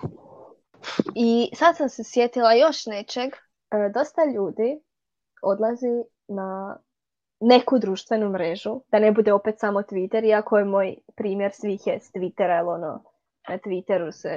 I 1.15 1.49
sad 1.55 1.77
sam 1.77 1.89
se 1.89 2.03
sjetila 2.03 2.53
još 2.53 2.85
nečeg. 2.85 3.31
E, 3.71 3.89
Dosta 3.93 4.21
ljudi 4.25 4.79
odlazi 5.41 6.03
na 6.27 6.77
neku 7.39 7.79
društvenu 7.79 8.29
mrežu, 8.29 8.81
da 8.91 8.99
ne 8.99 9.11
bude 9.11 9.33
opet 9.33 9.59
samo 9.59 9.81
Twitter, 9.81 10.25
iako 10.25 10.57
je 10.57 10.65
moj 10.65 10.95
primjer 11.15 11.51
svih 11.53 11.87
je 11.87 11.99
s 11.99 12.11
Twittera, 12.13 12.55
jer 12.55 12.65
ono, 12.65 13.03
na 13.49 13.57
Twitteru 13.57 14.11
se 14.11 14.35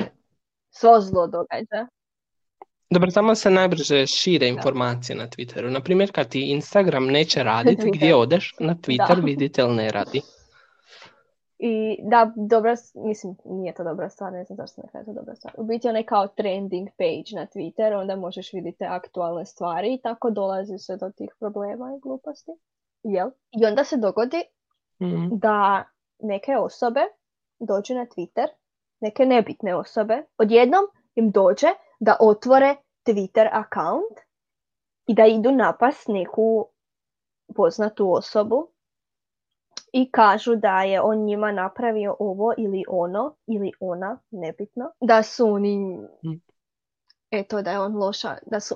svo 0.71 1.01
zlo 1.01 1.27
događa. 1.27 1.87
Dobro, 2.91 3.11
tamo 3.11 3.35
se 3.35 3.51
najbrže 3.51 4.07
šire 4.07 4.49
informacije 4.49 5.17
na 5.17 5.29
Twitteru. 5.29 5.71
Na 5.71 5.81
primjer, 5.81 6.13
kad 6.13 6.29
ti 6.29 6.51
Instagram 6.51 7.07
neće 7.07 7.43
raditi, 7.43 7.91
gdje 7.95 8.15
odeš 8.15 8.55
na 8.61 8.75
Twitter, 8.75 9.17
Da. 9.17 9.23
vidite 9.25 9.63
ili 9.63 9.77
ne 9.77 9.91
radi. 9.91 10.21
I 11.59 11.99
da, 12.03 12.33
dobra, 12.37 12.75
mislim, 12.95 13.37
nije 13.45 13.75
to 13.75 13.85
dobra 13.85 14.09
stvar, 14.09 14.33
ne 14.33 14.45
znam 14.45 14.57
zašto 14.57 14.83
ne 14.83 14.89
kažem 14.93 15.15
dobra 15.15 15.35
stvar. 15.35 15.55
U 15.57 15.65
biti 15.65 15.89
onaj 15.89 16.03
kao 16.03 16.29
trending 16.29 16.89
page 16.99 17.41
na 17.41 17.47
Twitter, 17.47 18.01
onda 18.01 18.17
možeš 18.17 18.53
vidjeti 18.53 18.85
aktualne 18.85 19.45
stvari 19.45 19.95
i 19.95 20.01
tako 20.03 20.31
dolazi 20.31 20.79
se 20.79 20.97
do 20.97 21.11
tih 21.11 21.31
problema 21.39 21.93
i 21.97 22.01
gluposti. 22.01 22.53
Jel? 23.03 23.31
I 23.51 23.67
onda 23.67 23.85
se 23.85 23.97
dogodi 23.97 24.43
Mm. 25.01 25.39
da 25.39 25.85
neke 26.19 26.57
osobe 26.57 27.01
dođu 27.59 27.95
na 27.95 28.07
Twitter, 28.07 28.47
neke 29.01 29.27
nebitne 29.27 29.75
osobe, 29.77 30.23
odjednom 30.39 30.85
im 31.15 31.31
dođe 31.31 31.67
da 32.01 32.17
otvore 32.21 32.77
Twitter 33.07 33.49
account 33.53 34.19
i 35.07 35.15
da 35.15 35.27
idu 35.27 35.53
napast 35.53 36.09
neku 36.09 36.67
poznatu 37.57 38.13
osobu 38.13 38.69
i 39.97 40.11
kažu 40.11 40.57
da 40.57 40.83
je 40.83 41.01
on 41.01 41.19
njima 41.19 41.53
napravio 41.53 42.17
ovo 42.19 42.53
ili 42.59 42.85
ono 42.89 43.37
ili 43.47 43.73
ona, 43.81 44.19
nebitno, 44.31 44.91
da 45.01 45.23
su 45.23 45.47
oni 45.47 45.99
Mm. 46.25 46.41
eto 47.31 47.63
da 47.63 47.71
je 47.71 47.81
on 47.81 47.97
loša, 47.97 48.37
da 48.47 48.61
su 48.61 48.75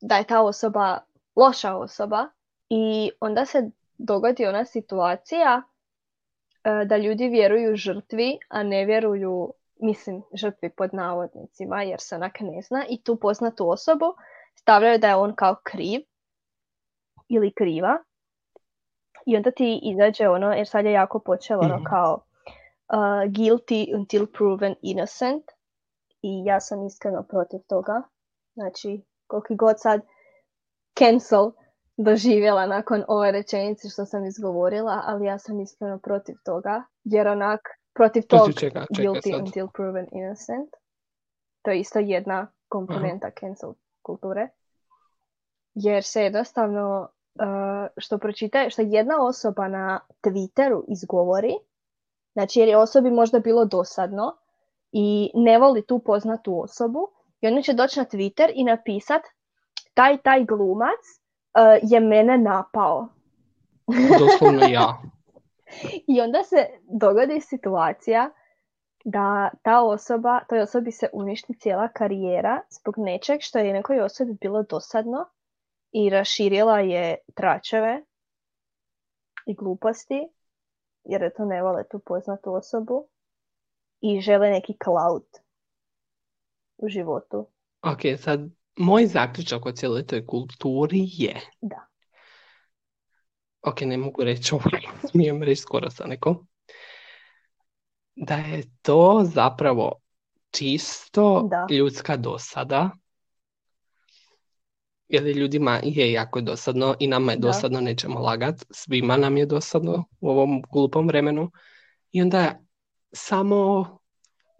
da 0.00 0.16
je 0.16 0.24
ta 0.24 0.42
osoba 0.42 0.98
loša 1.36 1.76
osoba 1.76 2.28
i 2.68 3.10
onda 3.20 3.44
se 3.44 3.70
dogodi 3.98 4.46
ona 4.46 4.64
situacija 4.64 5.62
e, 6.64 6.84
da 6.84 6.96
ljudi 6.96 7.28
vjeruju 7.28 7.76
žrtvi, 7.76 8.38
a 8.48 8.62
ne 8.62 8.84
vjeruju 8.84 9.52
mislim, 9.80 10.22
žrtvi 10.34 10.70
pod 10.70 10.94
navodnicima, 10.94 11.82
jer 11.82 12.00
se 12.00 12.14
onak 12.14 12.40
ne 12.40 12.62
zna, 12.62 12.84
i 12.88 13.02
tu 13.02 13.16
poznatu 13.16 13.70
osobu 13.70 14.06
stavljaju 14.54 14.98
da 14.98 15.08
je 15.08 15.16
on 15.16 15.34
kao 15.34 15.56
kriv 15.62 16.00
ili 17.28 17.52
kriva. 17.52 17.98
I 19.26 19.36
onda 19.36 19.50
ti 19.50 19.80
izađe 19.82 20.28
ono, 20.28 20.52
jer 20.52 20.66
sad 20.68 20.84
je 20.84 20.92
jako 20.92 21.18
počelo 21.18 21.60
ono 21.64 21.74
Mhm. 21.76 21.84
kao 21.84 22.14
uh, 22.14 22.98
guilty 23.30 23.96
until 23.98 24.26
proven 24.26 24.74
innocent. 24.82 25.44
I 26.22 26.42
ja 26.44 26.60
sam 26.60 26.86
iskreno 26.86 27.22
protiv 27.22 27.60
toga. 27.68 28.02
Znači, 28.54 29.02
koliki 29.26 29.56
god 29.56 29.74
sad 29.78 30.00
cancel 30.98 31.50
doživjela 31.96 32.66
nakon 32.66 33.04
ove 33.08 33.32
rečenice 33.32 33.88
što 33.88 34.04
sam 34.04 34.24
izgovorila, 34.24 35.02
ali 35.06 35.26
ja 35.26 35.38
sam 35.38 35.60
iskreno 35.60 35.98
protiv 35.98 36.34
toga, 36.44 36.82
jer 37.04 37.28
onak, 37.28 37.60
protiv 37.94 38.22
tog 38.28 38.52
čega? 38.58 38.86
Čekaj 38.96 39.04
guilty 39.04 39.30
sad. 39.30 39.40
until 39.40 39.68
proven 39.74 40.06
innocent, 40.12 40.70
to 41.62 41.70
je 41.70 41.80
isto 41.80 41.98
jedna 41.98 42.52
komponenta 42.68 43.30
cancel 43.40 43.72
kulture, 44.02 44.48
jer 45.74 46.04
se 46.04 46.22
jednostavno 46.22 47.08
uh, 47.34 47.86
što 47.96 48.18
pročita, 48.18 48.70
što 48.70 48.82
jedna 48.82 49.26
osoba 49.26 49.68
na 49.68 50.00
Twitteru 50.22 50.84
izgovori, 50.88 51.54
znači 52.32 52.60
jer 52.60 52.68
je 52.68 52.76
osobi 52.76 53.10
možda 53.10 53.38
bilo 53.38 53.64
dosadno 53.64 54.36
i 54.92 55.30
ne 55.34 55.58
voli 55.58 55.86
tu 55.86 55.98
poznatu 55.98 56.62
osobu, 56.62 57.08
i 57.40 57.46
onda 57.46 57.62
će 57.62 57.72
doći 57.72 58.00
na 58.00 58.06
Twitter 58.06 58.50
i 58.54 58.64
napisat 58.64 59.22
taj 59.94 60.18
taj 60.18 60.44
glumac 60.44 61.00
uh, 61.58 61.90
je 61.90 62.00
mene 62.00 62.38
napao. 62.38 63.08
Doslovno 64.18 64.66
ja. 64.68 65.02
I 66.06 66.20
onda 66.20 66.42
se 66.42 66.66
dogodi 66.82 67.40
situacija 67.40 68.30
da 69.04 69.50
ta 69.62 69.82
osoba, 69.82 70.40
toj 70.48 70.60
osobi 70.60 70.92
se 70.92 71.08
uništi 71.12 71.54
cijela 71.58 71.88
karijera 71.88 72.60
zbog 72.70 72.94
nečeg 72.98 73.40
što 73.40 73.58
je 73.58 73.72
nekoj 73.72 74.00
osobi 74.00 74.36
bilo 74.40 74.62
dosadno 74.62 75.26
i 75.94 76.10
raširila 76.10 76.80
je 76.80 77.16
tračeve 77.34 78.02
i 79.46 79.54
gluposti, 79.54 80.28
jer 81.04 81.22
je 81.22 81.34
to 81.34 81.44
ne 81.44 81.62
vole 81.62 81.84
tu 81.90 81.98
poznatu 81.98 82.54
osobu 82.54 83.08
i 84.00 84.20
žele 84.20 84.50
neki 84.50 84.76
cloud 84.84 85.26
u 86.76 86.88
životu. 86.88 87.46
Ok, 87.82 88.00
sad, 88.18 88.40
moj 88.76 89.06
zaključak 89.06 89.66
o 89.66 89.72
cijeloj 89.72 90.06
toj 90.06 90.26
kulturi 90.26 91.00
je... 91.02 91.40
Da. 91.60 91.86
Ok, 93.62 93.80
ne 93.80 93.96
mogu 93.96 94.24
reći 94.24 94.54
ovo, 94.54 94.64
smijem 95.10 95.42
reći 95.42 95.60
skoro 95.60 95.90
sa 95.90 96.06
nekom. 96.06 96.46
Da 98.16 98.34
je 98.34 98.62
to 98.82 99.20
zapravo 99.24 99.92
čisto 100.50 101.48
Da. 101.50 101.66
ljudska 101.70 102.16
dosada. 102.16 102.90
Jer 105.08 105.22
ljudima 105.24 105.80
je 105.82 106.12
jako 106.12 106.40
dosadno 106.40 106.94
i 106.98 107.06
nama 107.06 107.32
je 107.32 107.38
Da. 107.38 107.46
dosadno, 107.46 107.80
nećemo 107.80 108.20
lagat. 108.20 108.64
Svima 108.70 109.16
nam 109.16 109.36
je 109.36 109.46
dosadno 109.46 110.04
u 110.20 110.28
ovom 110.30 110.62
glupom 110.72 111.06
vremenu. 111.08 111.50
I 112.12 112.22
onda 112.22 112.60
samo 113.12 113.86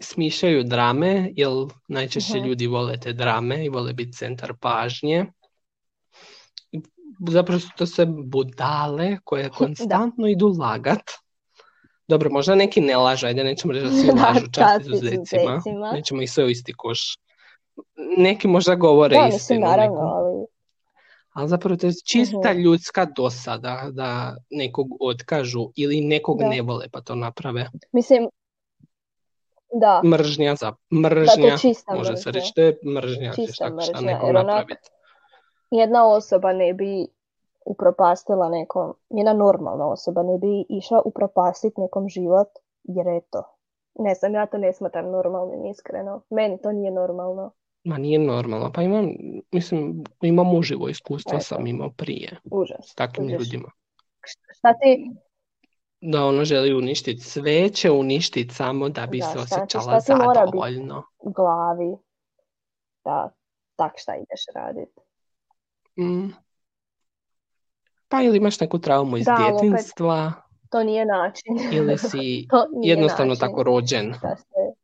smišljaju 0.01 0.65
drame, 0.65 1.31
jer 1.37 1.49
najčešće 1.89 2.39
Mhm. 2.39 2.47
ljudi 2.47 2.67
vole 2.67 2.97
te 2.97 3.13
drame 3.13 3.65
i 3.65 3.69
vole 3.69 3.93
biti 3.93 4.13
centar 4.13 4.53
pažnje. 4.61 5.27
Zapravo 7.29 7.61
su 7.61 7.69
to 7.77 7.87
sve 7.87 8.07
budale 8.25 9.19
koje 9.25 9.49
konstantno 9.59 10.27
idu 10.27 10.55
lagat. 10.61 11.03
Dobro, 12.09 12.31
možda 12.31 12.55
neki 12.55 12.81
ne 12.81 12.97
lažu, 12.97 13.27
ajde 13.27 13.45
nećemo 13.45 13.73
reći 13.73 13.85
da 13.87 13.93
svi 14.01 14.07
Da, 14.07 14.23
lažu, 14.23 14.47
čast 14.53 14.81
izuzecima. 14.81 15.63
Nećemo 15.93 16.23
ih 16.23 16.31
sve 16.31 16.45
u 16.45 16.49
isti 16.49 16.73
koš. 16.77 17.19
Neki 18.19 18.49
možda 18.49 18.75
govore 18.75 19.17
Da, 19.17 19.27
istinu 19.27 19.61
naravno, 19.61 20.01
ali 20.01 20.34
Ali 21.35 21.49
zapravo 21.49 21.77
to 21.77 21.87
je 21.87 21.93
čista 22.07 22.51
Mhm. 22.53 22.59
ljudska 22.59 23.05
dosada 23.17 23.89
da 23.93 24.37
nekog 24.51 24.87
otkažu 25.01 25.69
ili 25.77 26.01
nekog 26.01 26.39
Da. 26.39 26.49
ne 26.49 26.63
vole 26.63 26.87
pa 26.93 27.01
to 27.01 27.15
naprave. 27.15 27.67
mislim, 27.93 28.29
da, 29.73 30.01
Mržnja 30.05 30.55
za 30.55 30.67
da, 30.67 30.77
to 30.91 30.97
mržnja, 30.97 31.47
je 31.47 31.59
čista 31.59 31.95
može 31.95 32.17
se 32.17 32.31
reći 32.31 32.53
da 32.57 32.63
je 32.63 32.79
mržnja, 32.95 33.33
Čista 33.35 33.53
šta 33.55 33.71
mržnja, 33.71 34.01
nekom 34.01 34.27
jer 34.29 34.37
onak-. 34.37 34.75
Jedna 35.71 36.07
osoba 36.07 36.53
ne 36.53 36.75
bi 36.75 37.07
upropastila 37.65 38.49
nekom, 38.49 38.95
jedna 39.11 39.33
normalna 39.33 39.89
osoba 39.89 40.23
ne 40.23 40.39
bi 40.39 40.65
išla 40.69 41.03
upropastiti 41.05 41.81
nekom 41.81 42.09
život, 42.09 42.49
jer 42.85 43.09
eto, 43.09 43.43
ne 43.99 44.15
znam, 44.15 44.35
ja 44.35 44.47
to 44.47 44.59
ne 44.59 44.73
smatram 44.73 45.11
normalnim, 45.11 45.67
iskreno. 45.67 46.21
Meni 46.31 46.59
to 46.63 46.73
nije 46.73 46.91
normalno. 46.91 47.51
Ma 47.85 47.99
nije 47.99 48.19
normalno, 48.19 48.73
pa 48.73 48.83
imam, 48.83 49.09
mislim, 49.53 50.05
imam 50.23 50.55
uživo 50.55 50.89
iskustvo 50.89 51.33
Eto. 51.33 51.45
sam 51.45 51.67
imao 51.67 51.91
prije 51.91 52.37
Užas. 52.45 52.79
s 52.83 52.95
takvim 52.95 53.27
kužiš. 53.27 53.39
ljudima. 53.41 53.71
Šta 54.51 54.73
ti, 54.73 55.11
Da 56.01 56.25
ono 56.25 56.45
želi 56.45 56.75
uništiti 56.75 57.21
sve, 57.23 57.69
će 57.71 57.91
uništiti 57.91 58.55
samo 58.55 58.89
da 58.89 59.07
bi 59.07 59.19
Da, 59.19 59.25
se 59.25 59.31
šta- 59.31 59.41
osjećala 59.41 60.01
šta 60.01 60.13
ti 60.13 60.13
mora 60.17 60.41
biti? 60.41 60.47
zadovoljno. 60.47 61.03
u 61.19 61.33
glavi 61.33 61.97
da 63.05 63.31
tak 63.77 63.93
šta 63.97 64.15
ideš 64.15 64.45
raditi? 64.55 65.01
Mm. 65.99 66.29
Pa 68.09 68.23
ili 68.23 68.37
imaš 68.37 68.61
neku 68.61 68.79
traumu 68.79 69.17
iz 69.17 69.25
Da, 69.25 69.37
ali 69.41 69.69
opet- 69.69 69.93
To 70.71 70.83
nije 70.83 71.05
način. 71.07 71.59
ili 71.73 71.99
si 71.99 72.09
to 72.51 72.67
nije 72.73 72.91
jednostavno 72.91 73.31
način 73.31 73.41
tako 73.41 73.63
rođen. 73.63 74.11
da 74.23 74.37
se 74.37 74.84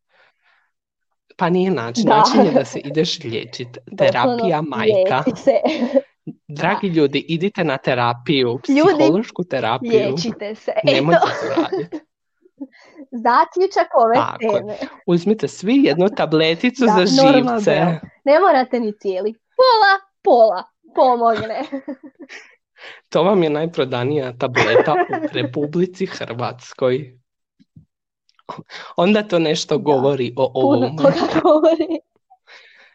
Pa 1.40 1.50
nije 1.50 1.70
način, 1.70 2.04
Da. 2.04 2.16
način 2.16 2.44
je 2.44 2.50
da 2.50 2.64
se 2.64 2.78
ideš 2.80 3.24
liječit. 3.24 3.68
Terapija 3.98 4.62
majka. 4.62 5.24
se. 5.36 5.52
Dragi 6.48 6.86
ljudi, 6.88 7.24
idite 7.28 7.64
na 7.64 7.78
terapiju, 7.78 8.48
Ljudi, 8.68 8.94
psihološku 8.98 9.44
terapiju. 9.44 9.90
Liječite 9.92 10.54
se. 10.54 10.72
Nemojte 10.94 11.20
raditi. 11.50 11.98
zaključak 13.12 13.88
ove 13.96 14.14
Tako 14.14 14.38
teme. 14.58 14.76
Uzmite 15.06 15.48
svi 15.48 15.74
jednu 15.76 16.08
tableticu 16.08 16.84
Da, 16.86 16.92
za 16.92 17.22
normalno, 17.22 17.56
živce. 17.56 17.70
evo. 17.72 17.90
Ne 18.24 18.40
morate 18.40 18.80
ni 18.80 18.92
cijeli. 18.92 19.34
Pola, 19.56 19.92
pola. 20.22 20.62
Pomogne. 20.94 21.62
To 23.08 23.22
vam 23.22 23.42
je 23.42 23.50
najprodanija 23.50 24.32
tableta 24.32 24.92
u 24.92 25.28
Republici 25.32 26.06
Hrvatskoj. 26.06 27.19
Onda 28.96 29.22
to 29.22 29.38
nešto 29.38 29.76
Da. 29.76 29.82
govori 29.84 30.32
o 30.36 30.52
Puno 30.52 30.66
ovome. 30.66 30.96
toga 30.96 31.40
govori. 31.42 31.98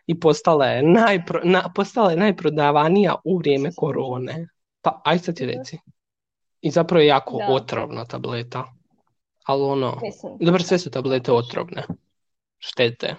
I 0.08 0.20
postala 0.20 0.66
je, 0.66 0.84
najpro, 0.84 1.42
na, 1.44 1.72
postala 1.76 2.12
je 2.12 2.18
najprodavanija 2.18 3.16
u 3.24 3.38
vrijeme 3.38 3.70
korone. 3.76 4.48
Pa, 4.82 5.02
aj 5.04 5.20
sad 5.20 5.36
ti 5.36 5.46
reci. 5.48 5.78
I 6.62 6.72
zapravo 6.72 7.02
je 7.02 7.08
jako 7.08 7.38
Da. 7.38 7.48
otrovna 7.48 8.06
tableta. 8.06 8.64
Ali 9.46 9.64
ono, 9.64 10.00
Mislim, 10.02 10.38
dobro, 10.40 10.64
sve 10.64 10.80
su 10.80 10.92
tablete 10.92 11.32
otrovne. 11.34 11.84
Štete. 12.60 13.16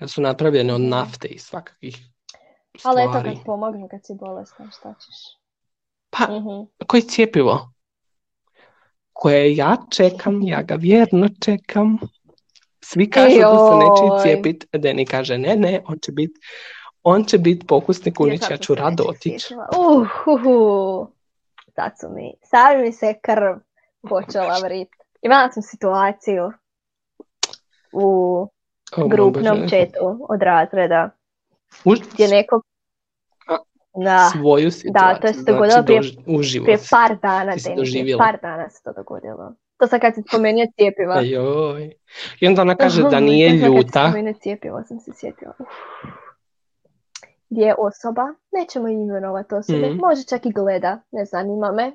Jer 0.00 0.10
su 0.10 0.20
napravljene 0.20 0.74
od 0.74 0.80
nafte 0.80 1.28
i 1.28 1.38
svakakih 1.38 1.96
ali 2.84 3.00
eto 3.02 3.10
stvari. 3.10 3.30
kad 3.30 3.44
pomognu 3.44 3.88
kad 3.88 4.00
si 4.04 4.14
bolestan, 4.14 4.70
šta 4.70 4.94
ćeš? 4.94 5.16
Pa, 6.10 6.24
Mhm. 6.26 6.86
koji 6.86 7.02
cjepivo? 7.02 7.72
Koje 9.18 9.56
ja 9.56 9.76
čekam, 9.90 10.42
ja 10.42 10.62
ga 10.62 10.74
vjerno 10.74 11.28
čekam. 11.44 11.98
Svi 12.80 13.10
kažu 13.10 13.38
da 13.38 13.70
se 13.70 13.76
neće 13.76 14.22
cijepit, 14.22 14.66
Deni 14.72 15.06
kaže 15.06 15.38
ne, 15.38 15.56
ne, 15.56 15.82
on 15.86 15.98
će 15.98 16.12
biti 16.12 16.40
on 17.08 17.24
će 17.24 17.38
biti 17.38 17.66
pokusni 17.66 18.14
kunić, 18.14 18.42
ja 18.50 18.56
ću 18.56 18.74
rado 18.74 19.04
otići. 19.08 19.54
Uh, 19.54 20.08
hu, 20.08 20.38
hu. 20.42 21.06
Sad 21.74 21.92
su 22.00 22.06
mi, 22.10 22.34
sad 22.42 22.80
mi 22.80 22.92
se 22.92 23.14
krv 23.22 23.56
počela 24.08 24.58
vrit. 24.64 24.88
Imala 25.22 25.52
sam 25.52 25.62
situaciju 25.62 26.52
u 27.92 28.48
grupnom 29.08 29.68
četu 29.68 30.26
od 30.28 30.42
razreda 30.42 31.10
Už- 31.84 32.12
gdje 32.12 32.28
neko 32.28 32.62
da, 33.96 34.30
svoju 34.30 34.70
situaciju, 34.70 35.20
to 35.20 35.26
se 35.26 35.32
znači 35.32 35.52
dogodilo 35.52 35.82
prije- 35.82 36.00
dož- 36.00 36.38
uživo 36.38 36.64
prije 36.64 36.78
si. 36.78 36.88
par 36.90 37.16
dana, 37.18 37.52
ti 37.54 37.62
prije 37.74 38.18
par 38.18 38.38
dana 38.42 38.70
se 38.70 38.82
to 38.84 38.92
dogodilo. 38.92 39.52
To 39.78 39.86
sad 39.86 40.00
kad 40.00 40.14
si 40.14 40.22
spomenuo 40.22 40.64
cijepiva. 40.76 41.20
Joj. 41.22 41.92
I 42.40 42.46
onda 42.46 42.62
ona 42.62 42.74
kaže 42.76 43.02
da 43.02 43.20
nije 43.20 43.50
sad 43.50 43.60
kad 43.60 43.70
si 43.70 43.76
ljuta. 43.76 44.08
spomenuo 44.08 44.32
cijepivo 44.34 44.82
sam 44.82 45.00
se 45.00 45.10
sjetila. 45.14 45.52
Uf. 45.58 45.66
Gdje 47.50 47.62
je 47.62 47.74
osoba, 47.78 48.22
nećemo 48.52 48.88
imenovati 48.88 49.54
osobe, 49.54 49.86
Mhm. 49.88 49.98
može 49.98 50.24
čak 50.24 50.46
i 50.46 50.52
gleda, 50.52 51.00
ne 51.10 51.24
zanima 51.24 51.72
me, 51.72 51.92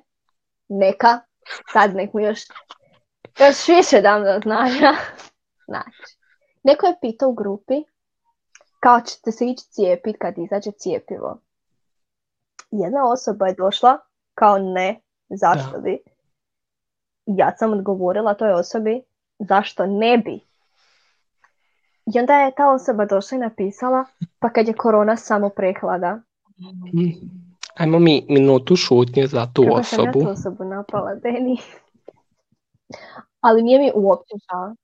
neka, 0.70 1.20
sad 1.74 1.96
nek 1.96 2.14
mu 2.14 2.20
još, 2.20 2.40
još 3.40 3.68
više 3.70 4.02
dam 4.02 4.24
do 4.24 4.40
znanja. 4.40 4.94
Znači, 5.68 6.18
neko 6.64 6.86
je 6.86 6.96
pitao 7.02 7.30
u 7.30 7.34
grupi 7.34 7.74
kao 8.80 9.02
ćete 9.02 9.32
se 9.32 9.46
ići 9.46 9.64
cijepiti 9.66 10.18
kad 10.20 10.34
izađe 10.38 10.72
cijepivo. 10.72 11.38
Jedna 12.72 13.12
osoba 13.12 13.48
je 13.48 13.56
došla 13.58 13.98
kao 14.36 14.58
ne, 14.58 15.00
zašto 15.30 15.80
bi? 15.80 15.98
Ja 17.26 17.56
sam 17.58 17.74
odgovorila 17.74 18.34
toj 18.34 18.54
osobi 18.54 19.02
zašto 19.40 19.86
ne 19.86 20.18
bi. 20.18 20.40
I 22.16 22.20
onda 22.20 22.34
je 22.34 22.52
ta 22.58 22.72
osoba 22.72 23.06
došla 23.06 23.36
i 23.36 23.42
napisala, 23.42 24.06
pa 24.40 24.50
kad 24.50 24.68
je 24.68 24.74
korona 24.74 25.18
samo 25.18 25.50
prehlada. 25.50 26.20
Mm. 26.94 27.12
Ajmo 27.76 28.00
mi 28.00 28.26
minutu 28.30 28.76
šutnje 28.76 29.28
za 29.28 29.48
tu 29.54 29.64
Kako 29.64 29.84
sam 29.84 30.04
ja 30.04 30.10
osobu. 30.10 30.26
tu 30.26 30.32
osobu 30.32 30.64
napala, 30.64 31.16
Deni. 31.16 31.58
Ali 33.42 33.64
nije 33.64 33.80
mi 33.80 33.92
uopće 33.96 34.34
žao. 34.52 34.76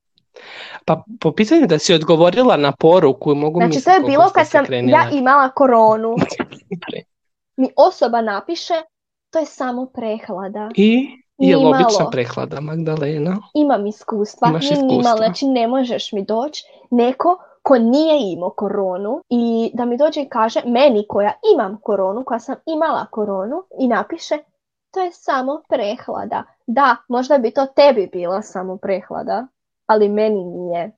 Pa 0.85 1.03
po 1.19 1.31
pitanju 1.31 1.67
da 1.67 1.79
si 1.79 1.93
odgovorila 1.93 2.57
na 2.57 2.71
poruku, 2.79 3.35
mogu 3.35 3.59
Znači, 3.59 3.67
misliti 3.67 3.85
to 3.85 3.91
je 3.91 3.99
bilo 3.99 4.29
kad 4.29 4.47
sam 4.47 4.65
krenile. 4.65 4.91
ja 4.99 5.09
imala 5.19 5.49
koronu. 5.49 6.15
Mi 7.57 7.69
osoba 7.75 8.21
napiše, 8.21 8.73
to 9.31 9.39
je 9.39 9.45
samo 9.45 9.85
prehlada. 9.85 10.69
I 10.75 11.07
je 11.37 11.57
Nimalo. 11.57 11.69
obična 11.75 12.09
prehlada, 12.11 12.61
Magdalena? 12.61 13.37
Imam 13.53 13.87
iskustva, 13.87 14.47
Imaš 14.49 14.69
nije 14.69 14.75
nimalo, 14.81 14.99
iskustva. 14.99 15.17
znači 15.17 15.45
ne 15.45 15.67
možeš 15.67 16.11
mi 16.11 16.25
doći 16.25 16.63
neko 16.91 17.37
ko 17.63 17.77
nije 17.77 18.33
imao 18.33 18.49
koronu 18.49 19.21
i 19.29 19.71
da 19.73 19.85
mi 19.85 19.97
dođe 19.97 20.21
i 20.21 20.29
kaže 20.29 20.61
meni 20.65 21.05
koja 21.09 21.31
imam 21.55 21.77
koronu, 21.83 22.23
koja 22.25 22.39
sam 22.39 22.55
imala 22.65 23.05
koronu 23.11 23.63
i 23.79 23.87
napiše 23.87 24.37
to 24.93 24.99
je 24.99 25.11
samo 25.11 25.61
prehlada. 25.69 26.43
Da, 26.67 26.95
možda 27.09 27.37
bi 27.37 27.51
to 27.51 27.65
tebi 27.65 28.09
bila 28.13 28.41
samo 28.41 28.77
prehlada, 28.77 29.47
ali 29.85 30.09
meni 30.09 30.43
nije. 30.45 30.91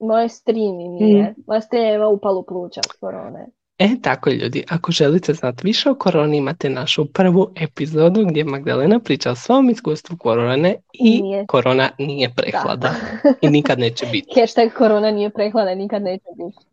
Moje 0.00 0.28
strini 0.28 0.88
nije. 0.88 1.34
Moja 1.46 1.60
strina 1.60 1.92
ima 1.92 2.08
upalu 2.08 2.42
pluća 2.42 2.80
od 2.80 2.92
korone. 3.00 3.46
E, 3.78 3.88
tako 4.02 4.30
ljudi, 4.30 4.64
ako 4.70 4.92
želite 4.92 5.34
znati 5.34 5.60
više 5.64 5.90
o 5.90 5.94
koroni, 5.94 6.36
imate 6.36 6.70
našu 6.70 7.12
prvu 7.12 7.50
epizodu 7.60 8.24
gdje 8.24 8.44
Magdalena 8.44 9.00
priča 9.00 9.30
o 9.30 9.34
svom 9.34 9.70
iskustvu 9.70 10.16
korone 10.16 10.76
i 10.92 11.22
Nije. 11.22 11.46
korona 11.46 11.90
nije 11.98 12.34
prehlada 12.36 12.90
i 13.40 13.48
nikad 13.50 13.78
neće 13.78 14.06
biti. 14.06 14.28
Hashtag 14.40 14.72
korona 14.78 15.10
nije 15.10 15.30
prehlada, 15.30 15.74
nikad 15.74 16.02
neće 16.02 16.24
biti. 16.36 16.66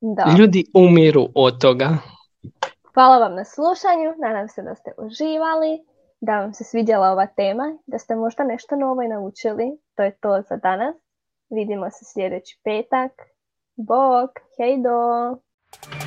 Da. 0.00 0.34
Ljudi 0.38 0.64
umiru 0.74 1.28
od 1.34 1.60
toga. 1.60 1.88
Hvala 2.94 3.18
vam 3.18 3.34
na 3.34 3.44
slušanju, 3.44 4.14
nadam 4.18 4.48
se 4.48 4.62
da 4.62 4.74
ste 4.74 4.90
uživali, 4.98 5.78
da 6.20 6.40
vam 6.40 6.54
se 6.54 6.64
svidjela 6.64 7.10
ova 7.10 7.26
tema, 7.26 7.78
da 7.86 7.98
ste 7.98 8.16
možda 8.16 8.44
nešto 8.44 8.76
novo 8.76 9.02
i 9.02 9.08
naučili. 9.08 9.64
To 9.96 10.02
je 10.02 10.16
to 10.20 10.42
za 10.48 10.56
danas. 10.56 10.96
Vidimo 11.50 11.90
se 11.90 12.04
sljedeći 12.14 12.60
petak. 12.64 13.12
Bok, 13.76 14.30
hejdo! 14.58 15.51
you 15.72 16.01